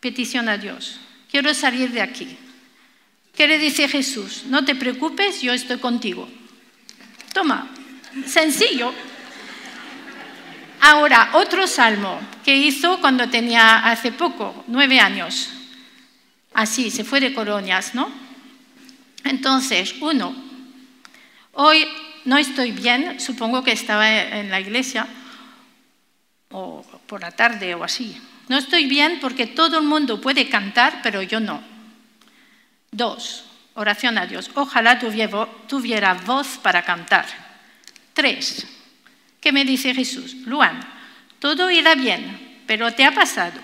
petición 0.00 0.48
a 0.48 0.58
Dios. 0.58 0.98
Quiero 1.30 1.52
salir 1.54 1.90
de 1.90 2.02
aquí. 2.02 2.36
¿Qué 3.34 3.46
le 3.46 3.58
dice 3.58 3.88
Jesús? 3.88 4.44
No 4.46 4.64
te 4.64 4.74
preocupes, 4.74 5.40
yo 5.42 5.52
estoy 5.52 5.78
contigo. 5.78 6.28
Toma, 7.32 7.70
Sencillo. 8.26 8.92
Ahora, 10.80 11.30
otro 11.34 11.66
salmo 11.66 12.20
que 12.44 12.56
hizo 12.56 13.00
cuando 13.00 13.28
tenía 13.28 13.78
hace 13.78 14.12
poco, 14.12 14.64
nueve 14.68 15.00
años. 15.00 15.50
Así, 16.54 16.90
se 16.90 17.04
fue 17.04 17.20
de 17.20 17.34
colonias, 17.34 17.94
¿no? 17.94 18.10
Entonces, 19.24 19.94
uno, 20.00 20.34
hoy 21.60 21.88
no 22.24 22.38
estoy 22.38 22.70
bien, 22.70 23.18
supongo 23.20 23.64
que 23.64 23.72
estaba 23.72 24.08
en 24.10 24.50
la 24.50 24.60
iglesia, 24.60 25.06
o 26.50 26.84
por 27.06 27.20
la 27.20 27.32
tarde 27.32 27.74
o 27.74 27.84
así. 27.84 28.16
No 28.48 28.56
estoy 28.56 28.86
bien 28.86 29.18
porque 29.20 29.46
todo 29.46 29.78
el 29.78 29.84
mundo 29.84 30.20
puede 30.20 30.48
cantar, 30.48 31.00
pero 31.02 31.20
yo 31.22 31.40
no. 31.40 31.62
Dos, 32.90 33.44
oración 33.74 34.18
a 34.18 34.26
Dios. 34.26 34.50
Ojalá 34.54 34.98
tuviera 34.98 36.14
voz 36.14 36.58
para 36.62 36.82
cantar. 36.82 37.26
Tres. 38.14 38.66
¿Qué 39.40 39.52
me 39.52 39.64
dice 39.64 39.94
Jesús? 39.94 40.34
Luan, 40.46 40.80
todo 41.40 41.70
irá 41.70 41.94
bien, 41.94 42.62
pero 42.66 42.92
te 42.94 43.04
ha 43.04 43.12
pasado 43.12 43.60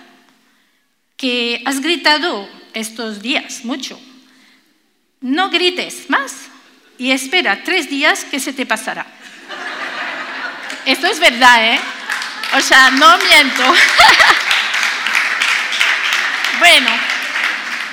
que 1.17 1.61
has 1.65 1.79
gritado 1.79 2.47
estos 2.73 3.21
días 3.21 3.63
mucho. 3.63 3.99
No 5.21 5.49
grites 5.49 6.09
más 6.09 6.49
y 6.97 7.11
espera 7.11 7.63
tres 7.63 7.89
días 7.89 8.23
que 8.25 8.39
se 8.39 8.53
te 8.53 8.65
pasará. 8.65 9.05
Esto 10.85 11.07
es 11.07 11.19
verdad, 11.19 11.73
¿eh? 11.73 11.79
O 12.55 12.59
sea, 12.61 12.91
no 12.91 13.17
miento. 13.17 13.63
bueno, 16.59 16.89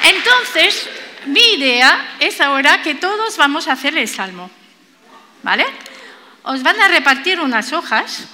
entonces 0.04 0.88
mi 1.26 1.40
idea 1.56 2.16
es 2.20 2.40
ahora 2.40 2.82
que 2.82 2.94
todos 2.94 3.36
vamos 3.36 3.68
a 3.68 3.72
hacer 3.72 3.96
el 3.96 4.08
salmo. 4.08 4.50
¿Vale? 5.42 5.66
os 6.42 6.62
van 6.62 6.80
a 6.80 6.88
repartir 6.88 7.40
unas 7.40 7.72
hojas 7.72 8.24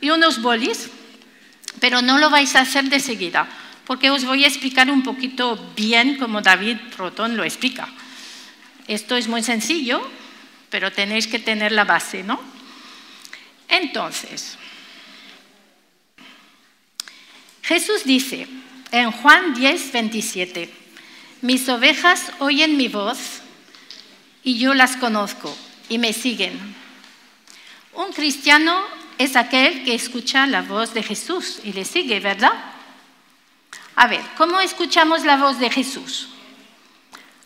y 0.00 0.10
unos 0.10 0.40
bolis, 0.40 0.90
pero 1.78 2.02
no 2.02 2.18
lo 2.18 2.30
vais 2.30 2.56
a 2.56 2.60
hacer 2.60 2.84
de 2.84 3.00
seguida, 3.00 3.46
porque 3.84 4.10
os 4.10 4.24
voy 4.24 4.44
a 4.44 4.48
explicar 4.48 4.90
un 4.90 5.02
poquito 5.02 5.72
bien 5.76 6.16
como 6.16 6.40
David 6.40 6.78
Protón 6.96 7.36
lo 7.36 7.44
explica. 7.44 7.88
Esto 8.90 9.14
es 9.16 9.28
muy 9.28 9.44
sencillo, 9.44 10.02
pero 10.68 10.90
tenéis 10.90 11.28
que 11.28 11.38
tener 11.38 11.70
la 11.70 11.84
base, 11.84 12.24
¿no? 12.24 12.40
Entonces, 13.68 14.58
Jesús 17.62 18.02
dice 18.04 18.48
en 18.90 19.12
Juan 19.12 19.54
10, 19.54 19.92
27, 19.92 20.68
mis 21.42 21.68
ovejas 21.68 22.32
oyen 22.40 22.76
mi 22.76 22.88
voz 22.88 23.42
y 24.42 24.58
yo 24.58 24.74
las 24.74 24.96
conozco 24.96 25.56
y 25.88 25.98
me 25.98 26.12
siguen 26.12 26.58
un 27.92 28.12
cristiano 28.12 28.84
es 29.18 29.36
aquel 29.36 29.84
que 29.84 29.94
escucha 29.94 30.48
la 30.48 30.62
voz 30.62 30.94
de 30.94 31.04
Jesús 31.04 31.60
y 31.62 31.72
le 31.72 31.84
sigue, 31.84 32.18
¿verdad? 32.18 32.52
A 33.94 34.08
ver, 34.08 34.22
¿cómo 34.36 34.58
escuchamos 34.58 35.24
la 35.24 35.36
voz 35.36 35.60
de 35.60 35.70
Jesús? 35.70 36.28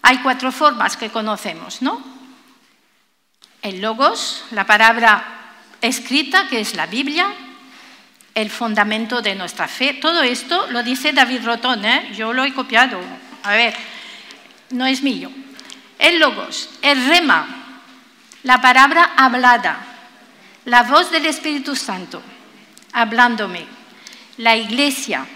Hay 0.04 0.18
cuatro 0.18 0.52
formas 0.52 0.96
que 0.96 1.10
conocemos, 1.10 1.82
¿no? 1.82 2.14
el 3.64 3.80
logos, 3.80 4.44
la 4.50 4.66
palabra 4.66 5.24
escrita, 5.80 6.48
que 6.48 6.60
es 6.60 6.74
la 6.74 6.84
Biblia, 6.84 7.32
el 8.34 8.50
fundamento 8.50 9.22
de 9.22 9.34
nuestra 9.34 9.66
fe. 9.66 9.94
Todo 9.94 10.22
esto 10.22 10.66
lo 10.70 10.82
dice 10.82 11.14
David 11.14 11.46
Rotón, 11.46 11.82
¿eh? 11.86 12.12
yo 12.14 12.34
lo 12.34 12.44
he 12.44 12.52
copiado. 12.52 13.00
A 13.42 13.52
ver, 13.52 13.74
no 14.68 14.84
es 14.84 15.02
mío. 15.02 15.30
El 15.98 16.20
logos, 16.20 16.68
el 16.82 17.06
rema, 17.06 17.80
la 18.42 18.60
palabra 18.60 19.12
hablada, 19.16 19.78
la 20.66 20.82
voz 20.82 21.10
del 21.10 21.24
Espíritu 21.24 21.74
Santo, 21.74 22.20
hablándome, 22.92 23.64
la 24.36 24.56
iglesia, 24.56 25.26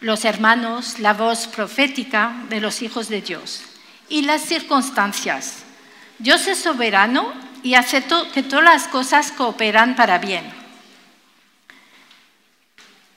los 0.00 0.24
hermanos, 0.24 0.98
la 0.98 1.12
voz 1.12 1.46
profética 1.46 2.34
de 2.48 2.60
los 2.60 2.82
hijos 2.82 3.08
de 3.08 3.20
Dios 3.20 3.62
y 4.08 4.22
las 4.22 4.42
circunstancias. 4.42 5.64
Dios 6.18 6.46
es 6.46 6.58
soberano 6.58 7.32
y 7.62 7.74
acepto 7.74 8.30
que 8.32 8.42
todas 8.42 8.64
las 8.64 8.88
cosas 8.88 9.32
cooperan 9.32 9.96
para 9.96 10.18
bien. 10.18 10.44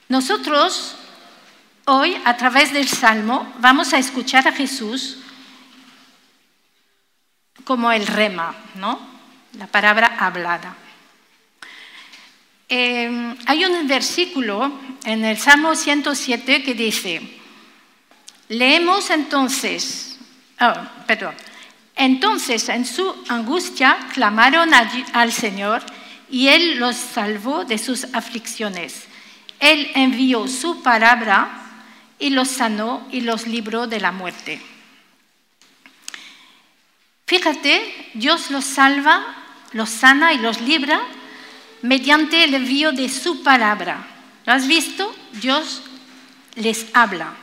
Nosotros 0.08 0.96
hoy, 1.86 2.20
a 2.24 2.36
través 2.36 2.72
del 2.72 2.88
Salmo, 2.88 3.52
vamos 3.58 3.92
a 3.92 3.98
escuchar 3.98 4.46
a 4.46 4.52
Jesús 4.52 5.18
como 7.64 7.92
el 7.92 8.06
rema, 8.06 8.54
¿no? 8.74 9.00
La 9.54 9.66
palabra 9.66 10.16
hablada. 10.18 10.76
Eh, 12.74 13.36
hay 13.44 13.66
un 13.66 13.86
versículo 13.86 14.72
en 15.04 15.26
el 15.26 15.36
Salmo 15.36 15.76
107 15.76 16.62
que 16.62 16.72
dice, 16.72 17.20
leemos 18.48 19.10
entonces, 19.10 20.16
oh, 20.58 20.72
perdón, 21.06 21.34
entonces 21.94 22.70
en 22.70 22.86
su 22.86 23.14
angustia 23.28 23.98
clamaron 24.14 24.70
al 24.72 25.32
Señor 25.32 25.82
y 26.30 26.48
Él 26.48 26.78
los 26.78 26.96
salvó 26.96 27.66
de 27.66 27.76
sus 27.76 28.04
aflicciones. 28.14 29.04
Él 29.60 29.90
envió 29.94 30.48
su 30.48 30.82
palabra 30.82 31.50
y 32.18 32.30
los 32.30 32.48
sanó 32.48 33.06
y 33.12 33.20
los 33.20 33.46
libró 33.46 33.86
de 33.86 34.00
la 34.00 34.12
muerte. 34.12 34.62
Fíjate, 37.26 38.08
Dios 38.14 38.50
los 38.50 38.64
salva, 38.64 39.26
los 39.72 39.90
sana 39.90 40.32
y 40.32 40.38
los 40.38 40.62
libra 40.62 41.02
mediante 41.82 42.44
el 42.44 42.54
envío 42.54 42.92
de 42.92 43.08
su 43.08 43.42
palabra. 43.42 44.06
¿Lo 44.46 44.52
has 44.52 44.66
visto? 44.66 45.14
Dios 45.32 45.82
les 46.54 46.86
habla. 46.94 47.34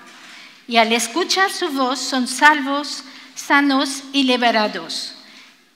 Y 0.67 0.77
al 0.77 0.91
escuchar 0.91 1.51
su 1.51 1.69
voz 1.69 1.99
son 1.99 2.27
salvos, 2.27 3.03
sanos 3.35 4.03
y 4.13 4.23
liberados. 4.23 5.15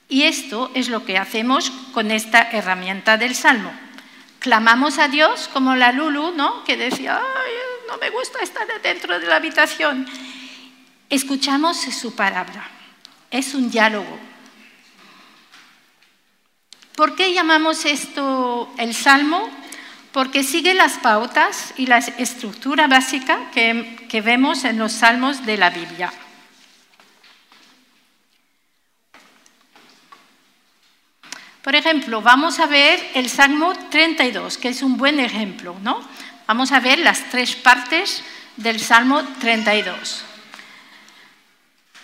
Y 0.09 0.23
esto 0.23 0.69
es 0.73 0.89
lo 0.89 1.05
que 1.05 1.17
hacemos 1.17 1.71
con 1.93 2.11
esta 2.11 2.41
herramienta 2.51 3.17
del 3.17 3.35
Salmo. 3.35 3.71
Clamamos 4.39 4.99
a 4.99 5.07
Dios 5.07 5.49
como 5.51 5.75
la 5.75 5.91
Lulu, 5.91 6.33
¿no? 6.35 6.63
Que 6.65 6.77
decía, 6.77 7.21
no 7.87 7.97
me 7.97 8.09
gusta 8.09 8.39
estar 8.39 8.67
dentro 8.81 9.19
de 9.19 9.25
la 9.25 9.37
habitación. 9.37 10.05
Escuchamos 11.09 11.77
su 11.77 12.13
palabra. 12.13 12.69
Es 13.31 13.55
un 13.55 13.71
diálogo. 13.71 14.32
¿Por 16.95 17.15
qué 17.15 17.33
llamamos 17.33 17.85
esto 17.85 18.71
el 18.77 18.93
Salmo? 18.93 19.49
Porque 20.11 20.43
sigue 20.43 20.75
las 20.75 20.99
pautas 20.99 21.73
y 21.75 21.87
la 21.87 21.97
estructura 21.97 22.87
básica 22.87 23.49
que, 23.51 24.21
vemos 24.23 24.63
en 24.63 24.77
los 24.77 24.91
salmos 24.91 25.43
de 25.43 25.57
la 25.57 25.71
Biblia. 25.71 26.13
Por 31.63 31.73
ejemplo, 31.73 32.21
vamos 32.21 32.59
a 32.59 32.67
ver 32.67 33.03
el 33.15 33.27
Salmo 33.27 33.73
32, 33.89 34.59
que 34.59 34.69
es 34.69 34.83
un 34.83 34.95
buen 34.95 35.19
ejemplo, 35.19 35.75
¿no? 35.81 35.99
Vamos 36.45 36.71
a 36.71 36.79
ver 36.79 36.99
las 36.99 37.27
tres 37.31 37.55
partes 37.55 38.23
del 38.57 38.79
Salmo 38.79 39.23
32. 39.39 40.25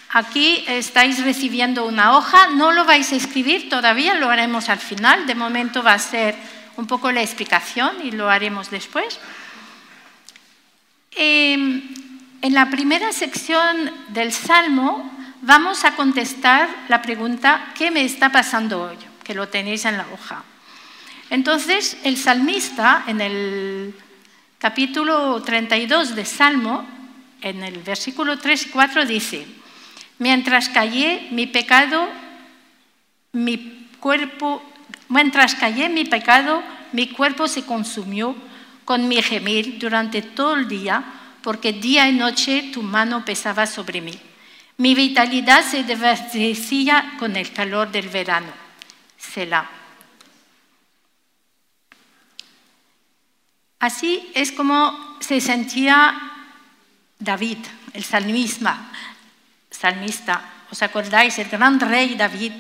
Aquí 0.10 0.64
estáis 0.68 1.24
recibiendo 1.24 1.86
una 1.86 2.18
hoja, 2.18 2.48
no 2.48 2.72
lo 2.72 2.86
vais 2.86 3.12
a 3.12 3.16
escribir 3.16 3.70
todavía, 3.70 4.16
lo 4.16 4.30
haremos 4.30 4.70
al 4.70 4.80
final, 4.80 5.28
de 5.28 5.36
momento 5.36 5.84
va 5.84 5.94
a 5.94 6.00
ser 6.00 6.36
un 6.78 6.88
poco 6.88 7.12
la 7.12 7.22
explicación 7.22 7.98
y 8.04 8.12
lo 8.12 8.30
haremos 8.30 8.72
después. 8.72 9.20
Em, 11.12 11.82
en 12.42 12.54
la 12.54 12.70
primera 12.70 13.12
sección 13.12 13.92
del 14.10 14.32
Salmo 14.32 15.12
vamos 15.42 15.86
a 15.86 15.96
contestar 15.96 16.70
la 16.88 17.02
pregunta, 17.02 17.74
¿qué 17.78 17.92
me 17.92 18.04
está 18.04 18.32
pasando 18.32 18.82
hoy? 18.82 19.10
que 19.30 19.36
lo 19.36 19.48
tenéis 19.48 19.86
en 19.86 19.96
la 19.96 20.08
hoja. 20.12 20.44
Entonces, 21.30 21.98
el 22.04 22.18
salmista, 22.18 23.04
en 23.06 23.22
el 23.22 23.94
capítulo 24.58 25.44
32 25.44 26.16
de 26.16 26.26
Salmo, 26.26 26.84
en 27.40 27.62
el 27.62 27.78
versículo 27.84 28.40
3 28.40 28.66
y 28.66 28.70
4, 28.70 29.06
dice, 29.06 29.46
mientras 30.20 30.70
callé 30.70 31.28
mi 31.32 31.48
pecado, 31.48 32.08
mi 33.32 33.88
cuerpo, 34.00 34.62
mientras 35.08 35.56
callé 35.56 35.90
mi 35.90 36.06
pecado, 36.06 36.62
mi 36.92 37.08
cuerpo 37.08 37.48
se 37.48 37.66
consumió 37.66 38.36
con 38.86 39.08
mi 39.08 39.22
gemir 39.22 39.80
durante 39.80 40.22
todo 40.22 40.56
el 40.56 40.68
día, 40.68 41.04
porque 41.42 41.74
día 41.74 42.10
y 42.10 42.14
noche 42.14 42.70
tu 42.74 42.84
mano 42.84 43.26
pesaba 43.26 43.66
sobre 43.66 44.02
mí. 44.02 44.14
Mi 44.78 44.96
vitalidad 44.96 45.64
se 45.64 45.84
desvanecía 45.84 47.16
con 47.20 47.36
el 47.36 47.52
calor 47.52 47.92
del 47.92 48.10
verano. 48.10 48.52
Selah. 49.18 49.70
Así 53.80 54.30
es 54.34 54.52
como 54.52 55.18
se 55.20 55.40
sentía 55.40 56.32
David, 57.20 57.60
el 57.94 58.04
salmista. 58.04 58.90
Salmista. 59.70 60.66
¿Os 60.72 60.82
acordáis? 60.82 61.38
El 61.40 61.50
gran 61.50 61.80
rey 61.80 62.16
David, 62.16 62.54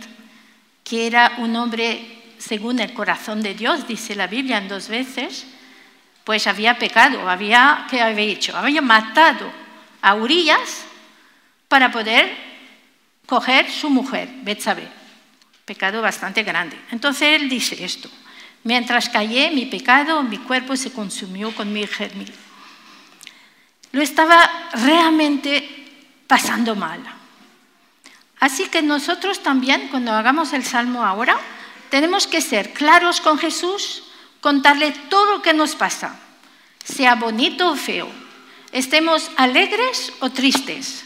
que 0.84 1.08
era 1.08 1.34
un 1.38 1.56
hombre 1.56 2.36
según 2.38 2.80
el 2.80 2.94
corazón 2.94 3.42
de 3.42 3.54
Dios, 3.54 3.88
dice 3.88 4.16
la 4.16 4.28
Biblia 4.28 4.58
en 4.58 4.68
dos 4.68 4.88
veces, 4.88 5.46
pues 6.24 6.48
había 6.48 6.78
pecado, 6.78 7.30
había, 7.30 7.86
¿qué 7.90 8.02
había 8.02 8.26
hecho? 8.26 8.56
Había 8.56 8.82
matado 8.82 9.52
a 10.02 10.16
Urias 10.16 10.86
para 11.68 11.92
poder 11.92 12.30
coger 13.26 13.70
su 13.70 13.90
mujer, 13.90 14.30
Betsabé 14.44 15.00
pecado 15.70 16.02
bastante 16.02 16.42
grande. 16.42 16.76
Entonces 16.90 17.40
él 17.40 17.48
dice 17.48 17.86
esto, 17.86 18.10
mientras 18.64 19.08
callé 19.08 19.52
mi 19.52 19.68
pecado, 19.68 20.24
mi 20.24 20.40
cuerpo 20.40 20.76
se 20.76 20.92
consumió 20.92 21.54
con 21.54 21.72
mi 21.72 21.86
germil. 21.86 22.34
Lo 23.92 24.02
estaba 24.02 24.50
realmente 24.74 25.79
pasando 26.30 26.78
mal. 26.78 27.02
Así 28.40 28.70
que 28.70 28.82
nosotros 28.82 29.44
también, 29.44 29.90
cuando 29.90 30.14
hagamos 30.14 30.54
el 30.54 30.64
salmo 30.64 31.04
ahora, 31.04 31.38
tenemos 31.90 32.28
que 32.28 32.40
ser 32.40 32.72
claros 32.72 33.20
con 33.20 33.38
Jesús, 33.38 34.04
contarle 34.40 34.92
todo 35.10 35.26
lo 35.26 35.42
que 35.42 35.54
nos 35.54 35.76
pasa, 35.76 36.18
sea 36.86 37.16
bonito 37.16 37.72
o 37.72 37.76
feo, 37.76 38.08
estemos 38.72 39.30
alegres 39.36 40.14
o 40.22 40.30
tristes, 40.30 41.04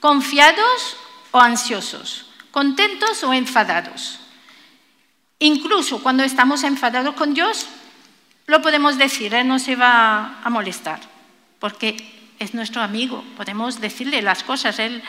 confiados 0.00 0.98
o 1.30 1.40
ansiosos 1.40 2.26
contentos 2.56 3.22
o 3.22 3.34
enfadados. 3.34 4.18
Incluso 5.40 6.02
cuando 6.02 6.24
estamos 6.24 6.62
enfadados 6.62 7.14
con 7.14 7.34
Dios, 7.34 7.66
lo 8.46 8.62
podemos 8.62 8.96
decir, 8.96 9.34
Él 9.34 9.46
no 9.46 9.58
se 9.58 9.76
va 9.76 10.40
a 10.42 10.48
molestar, 10.48 11.00
porque 11.58 12.15
es 12.38 12.54
nuestro 12.54 12.82
amigo, 12.82 13.24
podemos 13.36 13.80
decirle 13.80 14.22
las 14.22 14.42
cosas, 14.42 14.78
Él 14.78 15.02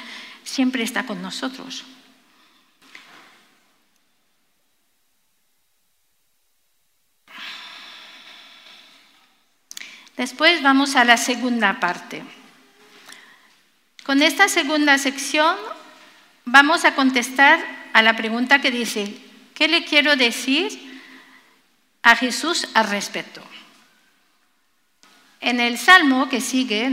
siempre 0.44 0.84
está 0.84 1.06
con 1.06 1.22
nosotros. 1.22 1.84
Después 10.18 10.64
vamos 10.64 10.96
a 10.96 11.06
la 11.06 11.16
segunda 11.16 11.80
parte. 11.80 12.24
Con 14.04 14.24
esta 14.24 14.50
segunda 14.50 14.98
sección 14.98 15.56
vamos 16.44 16.86
a 16.86 16.96
contestar 16.96 17.64
a 17.94 18.02
la 18.02 18.16
pregunta 18.16 18.60
que 18.60 18.72
dice, 18.72 19.16
¿qué 19.54 19.68
le 19.68 19.86
quiero 19.86 20.16
decir 20.16 21.02
a 22.02 22.16
Jesús 22.16 22.68
al 22.74 22.90
respecto? 22.90 23.44
En 25.40 25.60
el 25.60 25.78
Salmo 25.78 26.30
que 26.30 26.42
sigue, 26.42 26.92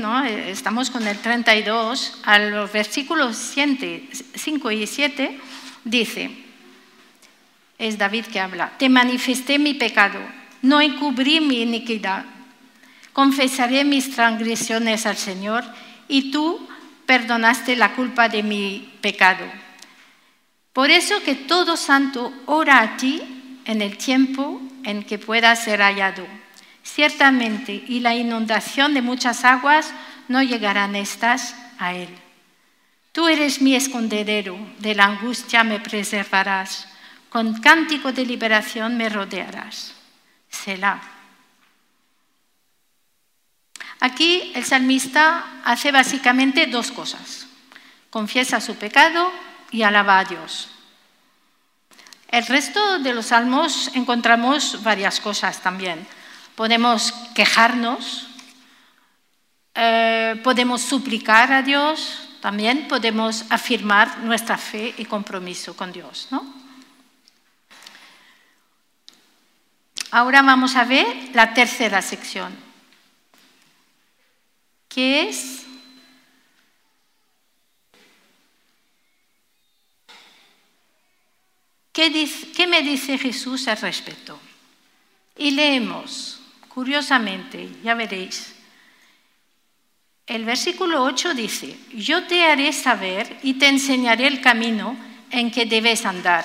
estamos 0.49 0.90
con 0.90 1.07
el 1.07 1.18
32, 1.18 2.20
a 2.24 2.38
los 2.38 2.70
versículos 2.70 3.36
5 3.36 4.70
y 4.70 4.86
7, 4.86 5.40
dice, 5.84 6.30
es 7.78 7.97
David 7.97 8.26
que 8.26 8.40
habla, 8.40 8.76
te 8.78 8.88
manifesté 8.88 9.59
mi 9.59 9.74
pecado, 9.74 10.20
no 10.61 10.80
encubrí 10.80 11.40
mi 11.40 11.62
iniquidad, 11.62 12.26
confesaré 13.14 13.82
mis 13.82 14.14
transgresiones 14.14 15.07
al 15.07 15.16
Señor 15.16 15.64
y 16.07 16.30
tú 16.30 16.68
perdonaste 17.07 17.76
la 17.76 17.95
culpa 17.95 18.28
de 18.28 18.42
mi 18.42 18.92
pecado. 19.01 19.45
Por 20.74 20.90
eso 20.90 21.22
que 21.24 21.34
todo 21.34 21.76
santo 21.76 22.32
ora 22.47 22.80
a 22.80 22.97
ti 22.97 23.22
en 23.64 23.80
el 23.80 23.97
tiempo 23.97 24.61
en 24.82 25.03
que 25.03 25.18
pueda 25.18 25.55
ser 25.57 25.80
hallado. 25.80 26.26
Ciertamente, 26.85 27.72
y 27.89 28.01
la 28.01 28.14
inundación 28.14 28.95
de 28.95 29.03
muchas 29.03 29.45
aguas 29.45 29.93
no 30.28 30.43
llegarán 30.43 30.95
estas 30.95 31.57
a 31.78 31.95
él. 31.95 32.09
Tú 33.11 33.26
eres 33.26 33.61
mi 33.62 33.74
escondedero, 33.74 34.57
de 34.78 34.95
la 34.95 35.07
angustia 35.07 35.64
me 35.64 35.80
preservarás, 35.80 36.87
con 37.30 37.61
cántico 37.61 38.12
de 38.12 38.26
liberación 38.26 38.97
me 38.97 39.09
rodearás. 39.09 39.95
Selah. 40.49 41.01
Aquí 44.01 44.53
el 44.55 44.64
salmista 44.64 45.62
hace 45.64 45.91
básicamente 45.91 46.66
dos 46.66 46.91
cosas. 46.91 47.47
Confiesa 48.11 48.61
su 48.61 48.76
pecado 48.76 49.32
y 49.70 49.82
alaba 49.82 50.18
a 50.18 50.24
Dios. 50.24 50.68
El 52.28 52.47
resto 52.47 52.99
de 52.99 53.14
los 53.14 53.26
salmos 53.26 53.91
encontramos 53.95 54.82
varias 54.82 55.20
cosas 55.20 55.62
también. 55.62 56.07
Podemos 56.55 57.12
quejarnos, 57.34 58.28
eh, 59.74 60.40
podemos 60.44 60.82
suplicar 60.82 61.52
a 61.52 61.62
Dios, 61.62 62.28
también 62.40 62.86
podemos 62.88 63.44
afirmar 63.50 64.18
nuestra 64.18 64.57
fe 64.59 64.94
y 64.96 65.05
compromiso 65.05 65.74
con 65.76 65.92
Dios. 65.92 66.28
Ahora 70.11 70.42
vamos 70.42 70.76
a 70.76 70.84
ver 70.84 71.30
la 71.32 71.55
tercera 71.55 72.00
sección, 72.02 72.55
que 74.88 75.28
es 75.28 75.64
¿Qué, 81.94 82.66
me 82.66 82.82
dice 82.82 83.16
Jesús 83.16 83.68
al 83.68 83.76
respecto? 83.76 84.36
Y 85.38 85.52
leemos, 85.52 86.40
curiosamente, 86.74 87.68
ya 87.84 87.94
veréis. 87.94 88.52
El 90.26 90.44
versículo 90.44 91.04
8 91.04 91.34
dice, 91.34 91.78
yo 91.94 92.24
te 92.24 92.44
haré 92.44 92.72
saber 92.72 93.38
y 93.42 93.54
te 93.54 93.68
enseñaré 93.68 94.26
el 94.26 94.40
camino 94.40 94.96
en 95.30 95.50
que 95.50 95.66
debes 95.66 96.04
andar. 96.04 96.44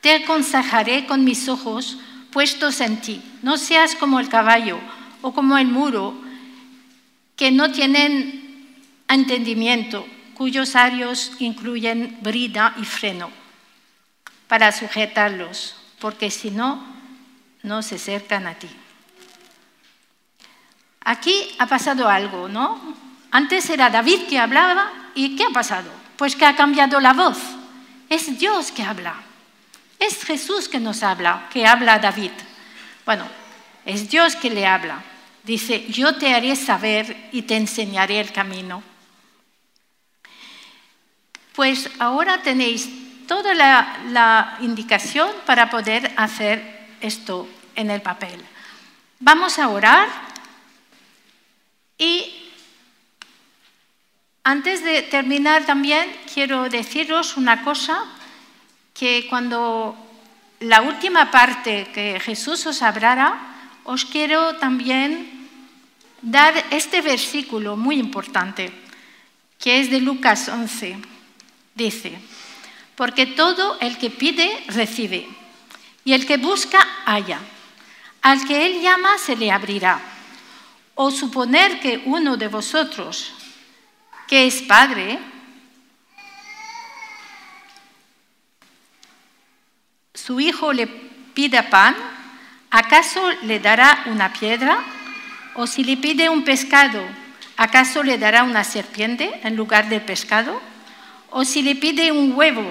Te 0.00 0.12
aconsejaré 0.12 1.06
con 1.06 1.24
mis 1.24 1.48
ojos 1.48 1.98
puestos 2.30 2.80
en 2.80 3.00
ti. 3.00 3.20
No 3.42 3.56
seas 3.56 3.96
como 3.96 4.20
el 4.20 4.28
caballo 4.28 4.78
o 5.22 5.32
como 5.32 5.58
el 5.58 5.66
muro, 5.66 6.14
que 7.34 7.50
no 7.50 7.72
tienen 7.72 8.76
entendimiento, 9.08 10.06
cuyos 10.34 10.76
arios 10.76 11.32
incluyen 11.40 12.18
brida 12.20 12.74
y 12.80 12.84
freno 12.84 13.30
para 14.46 14.70
sujetarlos, 14.70 15.74
porque 15.98 16.30
si 16.30 16.50
no, 16.50 16.84
no 17.62 17.82
se 17.82 17.96
acercan 17.96 18.46
a 18.46 18.54
ti. 18.54 18.68
Aquí 21.08 21.54
ha 21.58 21.64
pasado 21.64 22.06
algo, 22.06 22.50
¿no? 22.50 22.78
Antes 23.30 23.70
era 23.70 23.88
David 23.88 24.26
que 24.28 24.38
hablaba 24.38 24.92
y 25.14 25.36
¿qué 25.36 25.44
ha 25.44 25.50
pasado? 25.54 25.90
Pues 26.18 26.36
que 26.36 26.44
ha 26.44 26.54
cambiado 26.54 27.00
la 27.00 27.14
voz. 27.14 27.38
Es 28.10 28.38
Dios 28.38 28.70
que 28.70 28.82
habla. 28.82 29.14
Es 29.98 30.22
Jesús 30.22 30.68
que 30.68 30.78
nos 30.78 31.02
habla, 31.02 31.48
que 31.50 31.66
habla 31.66 31.94
a 31.94 31.98
David. 31.98 32.32
Bueno, 33.06 33.26
es 33.86 34.10
Dios 34.10 34.36
que 34.36 34.50
le 34.50 34.66
habla. 34.66 35.02
Dice, 35.44 35.86
yo 35.88 36.16
te 36.16 36.34
haré 36.34 36.54
saber 36.56 37.30
y 37.32 37.40
te 37.40 37.56
enseñaré 37.56 38.20
el 38.20 38.30
camino. 38.30 38.82
Pues 41.54 41.88
ahora 42.00 42.42
tenéis 42.42 43.26
toda 43.26 43.54
la, 43.54 44.58
indicación 44.60 45.30
para 45.46 45.70
poder 45.70 46.12
hacer 46.18 46.86
esto 47.00 47.48
en 47.76 47.90
el 47.90 48.02
papel. 48.02 48.44
Vamos 49.20 49.58
a 49.58 49.70
orar 49.70 50.27
y 51.98 52.32
antes 54.44 54.82
de 54.82 55.02
terminar 55.02 55.66
también 55.66 56.10
quiero 56.32 56.68
deciros 56.70 57.36
una 57.36 57.62
cosa, 57.64 58.04
que 58.94 59.26
cuando 59.28 59.96
la 60.60 60.82
última 60.82 61.30
parte 61.30 61.88
que 61.92 62.18
Jesús 62.18 62.64
os 62.66 62.82
hablara, 62.82 63.38
os 63.84 64.04
quiero 64.04 64.56
también 64.56 65.48
dar 66.22 66.54
este 66.70 67.02
versículo 67.02 67.76
muy 67.76 67.98
importante, 67.98 68.72
que 69.58 69.80
es 69.80 69.90
de 69.90 70.00
Lucas 70.00 70.48
11. 70.48 70.98
Dice, 71.74 72.18
porque 72.96 73.26
todo 73.26 73.78
el 73.80 73.98
que 73.98 74.10
pide, 74.10 74.64
recibe, 74.68 75.28
y 76.04 76.12
el 76.12 76.26
que 76.26 76.38
busca, 76.38 76.80
halla. 77.04 77.38
Al 78.22 78.44
que 78.46 78.66
él 78.66 78.80
llama, 78.80 79.18
se 79.18 79.36
le 79.36 79.52
abrirá. 79.52 80.00
O 81.00 81.12
suponer 81.12 81.78
que 81.78 82.02
uno 82.06 82.36
de 82.36 82.48
vosotros, 82.48 83.30
que 84.26 84.48
es 84.48 84.62
padre, 84.62 85.16
su 90.12 90.40
hijo 90.40 90.72
le 90.72 90.88
pide 90.88 91.62
pan, 91.62 91.94
¿acaso 92.68 93.22
le 93.42 93.60
dará 93.60 94.02
una 94.06 94.32
piedra? 94.32 94.82
¿O 95.54 95.68
si 95.68 95.84
le 95.84 95.98
pide 95.98 96.28
un 96.28 96.42
pescado, 96.42 97.00
¿acaso 97.56 98.02
le 98.02 98.18
dará 98.18 98.42
una 98.42 98.64
serpiente 98.64 99.38
en 99.44 99.54
lugar 99.54 99.88
de 99.88 100.00
pescado? 100.00 100.60
¿O 101.30 101.44
si 101.44 101.62
le 101.62 101.76
pide 101.76 102.10
un 102.10 102.32
huevo, 102.34 102.68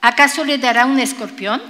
¿acaso 0.00 0.44
le 0.44 0.58
dará 0.58 0.86
un 0.86 1.00
escorpión? 1.00 1.60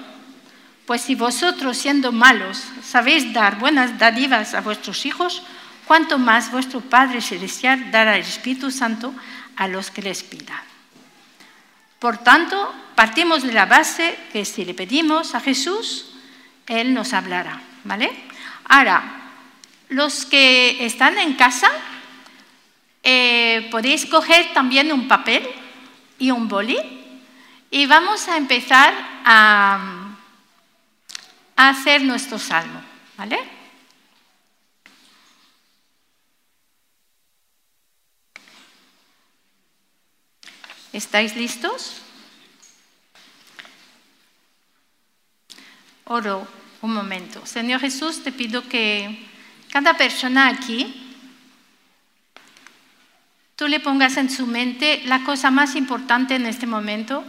Pues 0.86 1.00
si 1.00 1.14
vosotros, 1.14 1.78
siendo 1.78 2.12
malos, 2.12 2.62
sabéis 2.82 3.32
dar 3.32 3.58
buenas 3.58 3.98
dádivas 3.98 4.54
a 4.54 4.60
vuestros 4.60 5.06
hijos, 5.06 5.42
cuánto 5.86 6.18
más 6.18 6.50
vuestro 6.50 6.80
Padre 6.80 7.20
Celestial 7.20 7.90
dará 7.90 8.16
el 8.16 8.22
Espíritu 8.22 8.70
Santo 8.70 9.14
a 9.56 9.68
los 9.68 9.90
que 9.90 10.02
les 10.02 10.22
pidan. 10.22 10.60
Por 11.98 12.18
tanto, 12.18 12.74
partimos 12.94 13.42
de 13.42 13.52
la 13.52 13.64
base 13.64 14.18
que 14.32 14.44
si 14.44 14.64
le 14.64 14.74
pedimos 14.74 15.34
a 15.34 15.40
Jesús, 15.40 16.12
Él 16.66 16.92
nos 16.92 17.14
hablará. 17.14 17.62
¿vale? 17.84 18.10
Ahora, 18.68 19.30
los 19.88 20.26
que 20.26 20.84
están 20.84 21.18
en 21.18 21.34
casa, 21.34 21.70
eh, 23.02 23.68
podéis 23.70 24.06
coger 24.06 24.52
también 24.52 24.92
un 24.92 25.06
papel 25.06 25.46
y 26.18 26.30
un 26.30 26.48
boli 26.48 26.78
y 27.70 27.86
vamos 27.86 28.28
a 28.28 28.36
empezar 28.36 28.94
a, 29.24 30.03
hacer 31.56 32.02
nuestro 32.02 32.38
salmo. 32.38 32.82
¿Vale? 33.16 33.38
¿Estáis 40.92 41.34
listos? 41.34 42.00
Oro 46.04 46.46
un 46.82 46.92
momento. 46.92 47.44
Señor 47.46 47.80
Jesús, 47.80 48.22
te 48.22 48.30
pido 48.30 48.68
que 48.68 49.26
cada 49.70 49.94
persona 49.94 50.48
aquí 50.48 51.16
tú 53.56 53.66
le 53.66 53.80
pongas 53.80 54.16
en 54.18 54.30
su 54.30 54.46
mente 54.46 55.02
la 55.06 55.24
cosa 55.24 55.50
más 55.50 55.74
importante 55.74 56.36
en 56.36 56.46
este 56.46 56.66
momento 56.66 57.24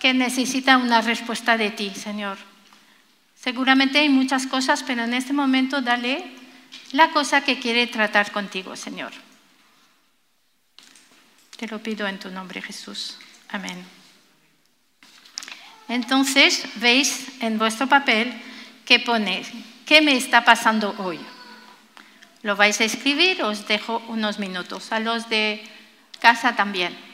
que 0.00 0.14
necesita 0.14 0.78
una 0.78 1.02
respuesta 1.02 1.56
de 1.56 1.70
ti, 1.70 1.92
Señor. 1.94 2.38
Seguramente 3.36 3.98
hay 3.98 4.08
muchas 4.08 4.46
cosas, 4.46 4.82
pero 4.82 5.04
en 5.04 5.14
este 5.14 5.32
momento 5.32 5.80
dale 5.80 6.24
la 6.92 7.10
cosa 7.10 7.42
que 7.42 7.60
quiere 7.60 7.86
tratar 7.86 8.32
contigo, 8.32 8.74
Señor. 8.76 9.12
Te 11.56 11.68
lo 11.68 11.78
pido 11.82 12.08
en 12.08 12.18
tu 12.18 12.30
nombre, 12.30 12.62
Jesús. 12.62 13.18
Amén. 13.50 13.84
Entonces, 15.88 16.64
veis 16.76 17.28
en 17.40 17.58
vuestro 17.58 17.86
papel 17.86 18.32
que 18.86 19.00
pone, 19.00 19.44
¿qué 19.84 20.00
me 20.00 20.16
está 20.16 20.44
pasando 20.44 20.94
hoy? 20.98 21.18
Lo 22.42 22.56
vais 22.56 22.80
a 22.80 22.84
escribir, 22.84 23.42
os 23.42 23.68
dejo 23.68 24.02
unos 24.08 24.38
minutos. 24.38 24.92
A 24.92 25.00
los 25.00 25.28
de 25.28 25.62
casa 26.20 26.56
también. 26.56 27.09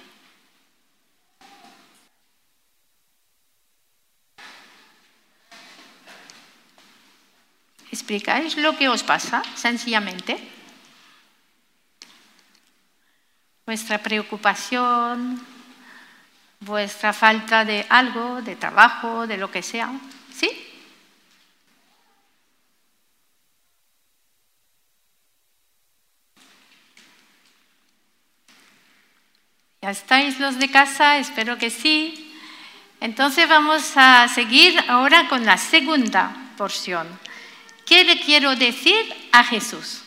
¿Explicáis 7.96 8.58
lo 8.58 8.76
que 8.76 8.92
os 8.92 9.02
pasa, 9.02 9.40
sencillamente? 9.56 10.36
Vuestra 13.64 13.96
preocupación, 13.96 15.40
vuestra 16.60 17.14
falta 17.14 17.64
de 17.64 17.86
algo, 17.88 18.42
de 18.42 18.54
trabajo, 18.54 19.26
de 19.26 19.38
lo 19.38 19.50
que 19.50 19.62
sea. 19.62 19.90
¿Sí? 20.30 20.50
¿Ya 29.80 29.90
estáis 29.90 30.38
los 30.38 30.58
de 30.58 30.70
casa? 30.70 31.16
Espero 31.16 31.56
que 31.56 31.70
sí. 31.70 32.36
Entonces 33.00 33.48
vamos 33.48 33.96
a 33.96 34.28
seguir 34.28 34.78
ahora 34.86 35.30
con 35.30 35.46
la 35.46 35.56
segunda 35.56 36.36
porción. 36.58 37.08
¿Qué 37.86 38.04
le 38.04 38.20
quiero 38.20 38.56
decir 38.56 39.14
a 39.30 39.44
Jesús? 39.44 40.02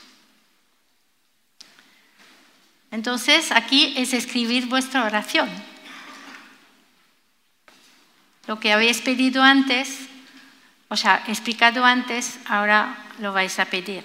Entonces 2.92 3.52
aquí 3.52 3.94
es 3.96 4.14
escribir 4.14 4.68
vuestra 4.68 5.06
oración. 5.06 5.50
Lo 8.48 8.60
que 8.60 8.74
habéis 8.74 9.00
pedido 9.00 9.42
antes, 9.42 10.08
o 10.90 10.98
sea, 10.98 11.24
explicado 11.28 11.86
antes, 11.86 12.40
ahora 12.46 12.98
lo 13.20 13.32
vais 13.32 13.58
a 13.60 13.66
pedir. 13.66 14.04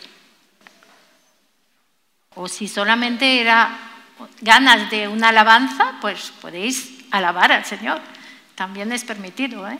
O 2.36 2.46
si 2.46 2.68
solamente 2.68 3.40
era 3.40 3.76
ganas 4.40 4.90
de 4.90 5.08
una 5.08 5.30
alabanza, 5.30 5.94
pues 6.00 6.32
podéis 6.40 7.04
alabar 7.10 7.50
al 7.50 7.64
Señor. 7.64 8.00
También 8.54 8.92
es 8.92 9.04
permitido, 9.04 9.68
¿eh? 9.68 9.78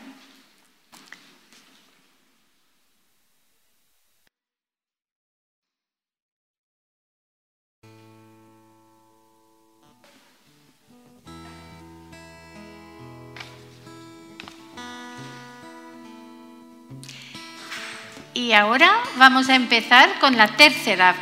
Y 18.45 18.53
ahora 18.53 19.01
vamos 19.17 19.49
a 19.49 19.55
empezar 19.55 20.19
con 20.19 20.37
la 20.37 20.45
tercera 20.55 21.15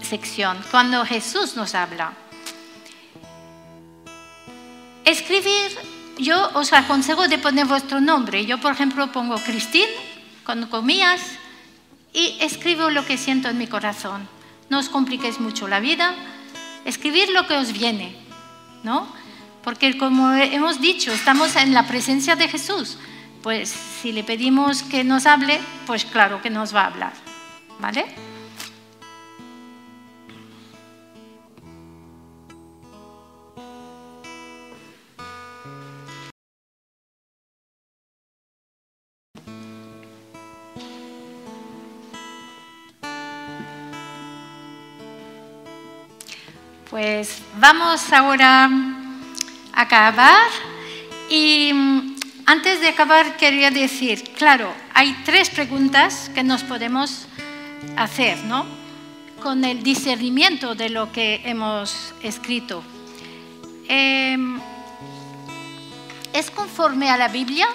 sección, 0.00 0.56
cuando 0.70 1.04
Jesús 1.04 1.54
nos 1.54 1.74
habla. 1.74 2.14
Escribir, 5.04 5.76
yo 6.16 6.48
os 6.54 6.72
aconsejo 6.72 7.28
de 7.28 7.36
poner 7.36 7.66
vuestro 7.66 8.00
nombre. 8.00 8.46
Yo, 8.46 8.56
por 8.58 8.72
ejemplo, 8.72 9.12
pongo 9.12 9.36
Cristín 9.36 9.84
con 10.44 10.66
comillas 10.68 11.20
y 12.14 12.38
escribo 12.40 12.88
lo 12.88 13.04
que 13.04 13.18
siento 13.18 13.50
en 13.50 13.58
mi 13.58 13.66
corazón. 13.66 14.26
No 14.70 14.78
os 14.78 14.88
compliquéis 14.88 15.38
mucho 15.38 15.68
la 15.68 15.80
vida, 15.80 16.14
escribir 16.86 17.28
lo 17.32 17.46
que 17.46 17.58
os 17.58 17.72
viene, 17.74 18.16
¿no? 18.82 19.06
Porque 19.62 19.98
como 19.98 20.32
hemos 20.32 20.80
dicho, 20.80 21.12
estamos 21.12 21.54
en 21.54 21.74
la 21.74 21.86
presencia 21.86 22.34
de 22.34 22.48
Jesús 22.48 22.96
pues 23.42 23.68
si 23.68 24.12
le 24.12 24.24
pedimos 24.24 24.82
que 24.82 25.04
nos 25.04 25.26
hable, 25.26 25.60
pues 25.86 26.04
claro 26.04 26.42
que 26.42 26.50
nos 26.50 26.74
va 26.74 26.82
a 26.82 26.86
hablar. 26.86 27.12
¿Vale? 27.78 28.04
Pues 46.90 47.42
vamos 47.58 48.10
ahora 48.12 48.70
a 49.74 49.80
acabar 49.82 50.48
y 51.28 51.72
antes 52.46 52.80
de 52.80 52.88
acabar, 52.88 53.36
quería 53.36 53.72
decir, 53.72 54.22
claro, 54.38 54.72
hay 54.94 55.12
tres 55.24 55.50
preguntas 55.50 56.30
que 56.32 56.44
nos 56.44 56.62
podemos 56.62 57.26
hacer, 57.96 58.38
¿no? 58.44 58.64
Con 59.42 59.64
el 59.64 59.82
discernimiento 59.82 60.76
de 60.76 60.88
lo 60.88 61.10
que 61.10 61.42
hemos 61.44 62.14
escrito. 62.22 62.84
Em, 63.88 64.60
¿Es 66.32 66.50
conforme 66.52 67.10
a 67.10 67.16
la 67.16 67.28
Biblia? 67.28 67.66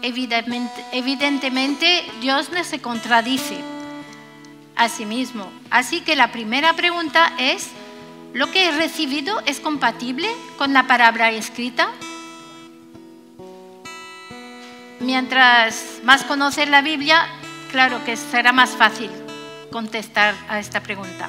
Evidentemente, 0.00 0.84
evidentemente, 0.92 2.04
Dios 2.22 2.50
no 2.50 2.64
se 2.64 2.80
contradice 2.80 3.58
a 4.76 4.88
sí 4.88 5.04
mismo. 5.04 5.52
Así 5.70 6.00
que 6.00 6.16
la 6.16 6.32
primera 6.32 6.72
pregunta 6.72 7.34
es, 7.38 7.68
¿lo 8.32 8.50
que 8.50 8.68
he 8.68 8.72
recibido 8.72 9.40
es 9.44 9.60
compatible 9.60 10.28
con 10.56 10.72
la 10.72 10.86
palabra 10.86 11.30
escrita? 11.30 11.90
Mientras 15.00 16.00
más 16.04 16.24
conoces 16.24 16.68
la 16.68 16.82
Biblia, 16.82 17.26
claro 17.72 18.04
que 18.04 18.16
será 18.16 18.52
más 18.52 18.70
fácil 18.70 19.10
contestar 19.72 20.34
a 20.48 20.58
esta 20.58 20.80
pregunta. 20.80 21.28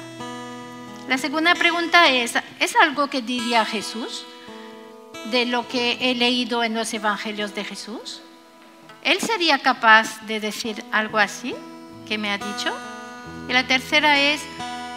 La 1.08 1.18
segunda 1.18 1.54
pregunta 1.54 2.08
es, 2.08 2.34
¿es 2.60 2.76
algo 2.76 3.08
que 3.08 3.22
diría 3.22 3.64
Jesús 3.64 4.24
de 5.30 5.46
lo 5.46 5.66
que 5.66 5.98
he 6.00 6.14
leído 6.14 6.62
en 6.62 6.74
los 6.74 6.92
Evangelios 6.94 7.54
de 7.54 7.64
Jesús? 7.64 8.20
¿Él 9.02 9.18
sería 9.20 9.58
capaz 9.58 10.20
de 10.26 10.38
decir 10.38 10.84
algo 10.92 11.18
así 11.18 11.54
que 12.06 12.18
me 12.18 12.30
ha 12.30 12.38
dicho? 12.38 12.72
Y 13.48 13.52
la 13.52 13.66
tercera 13.66 14.20
es, 14.20 14.40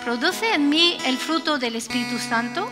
¿produce 0.04 0.54
en 0.54 0.70
mí 0.70 0.98
el 1.06 1.18
fruto 1.18 1.58
del 1.58 1.76
Espíritu 1.76 2.20
Santo? 2.20 2.70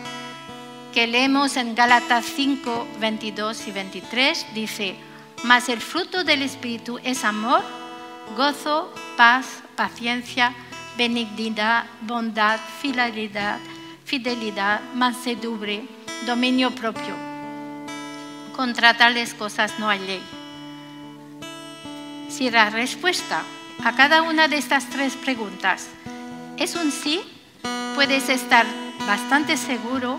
Que 0.92 1.08
leemos 1.08 1.56
en 1.56 1.74
Gálatas 1.74 2.24
5, 2.24 2.86
22 3.00 3.66
y 3.66 3.72
23, 3.72 4.46
dice, 4.54 4.96
mas 5.44 5.68
el 5.68 5.80
fruto 5.80 6.24
del 6.24 6.40
Espíritu 6.40 6.98
es 7.04 7.22
amor, 7.22 7.62
gozo, 8.34 8.92
paz, 9.16 9.62
paciencia, 9.76 10.54
benignidad, 10.96 11.84
bondad, 12.00 12.58
fidelidad, 12.80 13.58
fidelidad, 14.06 14.80
mansedumbre, 14.94 15.84
dominio 16.24 16.70
propio. 16.70 17.14
Contra 18.56 18.96
tales 18.96 19.34
cosas 19.34 19.78
no 19.78 19.90
hay 19.90 19.98
ley. 19.98 20.22
Si 22.30 22.50
la 22.50 22.70
respuesta 22.70 23.42
a 23.84 23.94
cada 23.94 24.22
una 24.22 24.48
de 24.48 24.56
estas 24.56 24.88
tres 24.88 25.14
preguntas 25.14 25.88
es 26.56 26.74
un 26.74 26.90
sí, 26.90 27.20
puedes 27.94 28.30
estar 28.30 28.64
bastante 29.06 29.58
seguro 29.58 30.18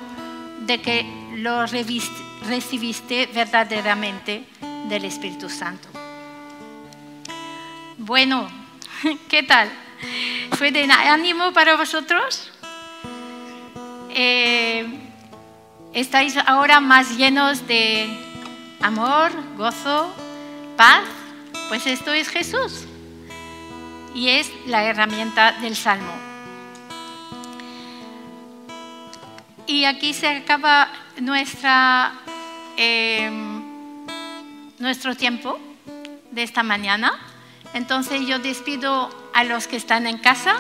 de 0.68 0.82
que 0.82 1.04
lo 1.38 1.66
recibiste 1.66 3.26
verdaderamente 3.34 4.46
del 4.90 5.06
Espíritu 5.06 5.50
Santo. 5.50 5.88
Bueno, 7.98 8.48
¿qué 9.30 9.44
tal? 9.44 9.70
¿Fue 10.58 10.72
de 10.72 10.84
ánimo 10.84 11.52
para 11.54 11.76
vosotros? 11.76 12.52
Eh, 14.10 14.86
¿Estáis 15.94 16.38
ahora 16.38 16.80
más 16.80 17.18
llenos 17.18 17.68
de 17.68 18.08
amor, 18.82 19.32
gozo, 19.58 20.14
paz? 20.78 21.04
Pues 21.70 21.88
esto 21.88 22.14
es 22.14 22.30
Jesús 22.30 22.86
y 24.14 24.30
es 24.30 24.52
la 24.68 24.84
herramienta 24.84 25.54
del 25.54 25.76
Salmo. 25.76 26.14
Y 29.68 29.86
aquí 29.86 30.14
se 30.14 30.28
acaba 30.28 30.90
nuestra... 31.20 32.14
Eh, 32.78 33.55
nuestro 34.80 35.16
tiempo 35.16 35.60
de 36.32 36.44
esta 36.44 36.64
mañana. 36.64 37.14
Entonces 37.74 38.26
yo 38.26 38.40
despido 38.40 39.10
a 39.34 39.44
los 39.44 39.68
que 39.68 39.76
están 39.76 40.08
en 40.08 40.18
casa. 40.18 40.56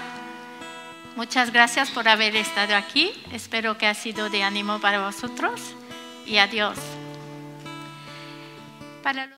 Muchas 1.15 1.51
gracias 1.51 1.91
por 1.91 2.07
haber 2.07 2.35
estado 2.35 2.75
aquí. 2.75 3.11
Espero 3.31 3.77
que 3.77 3.87
ha 3.87 3.93
sido 3.93 4.29
de 4.29 4.43
ánimo 4.43 4.79
para 4.79 5.05
vosotros 5.05 5.61
y 6.25 6.37
adiós. 6.37 6.77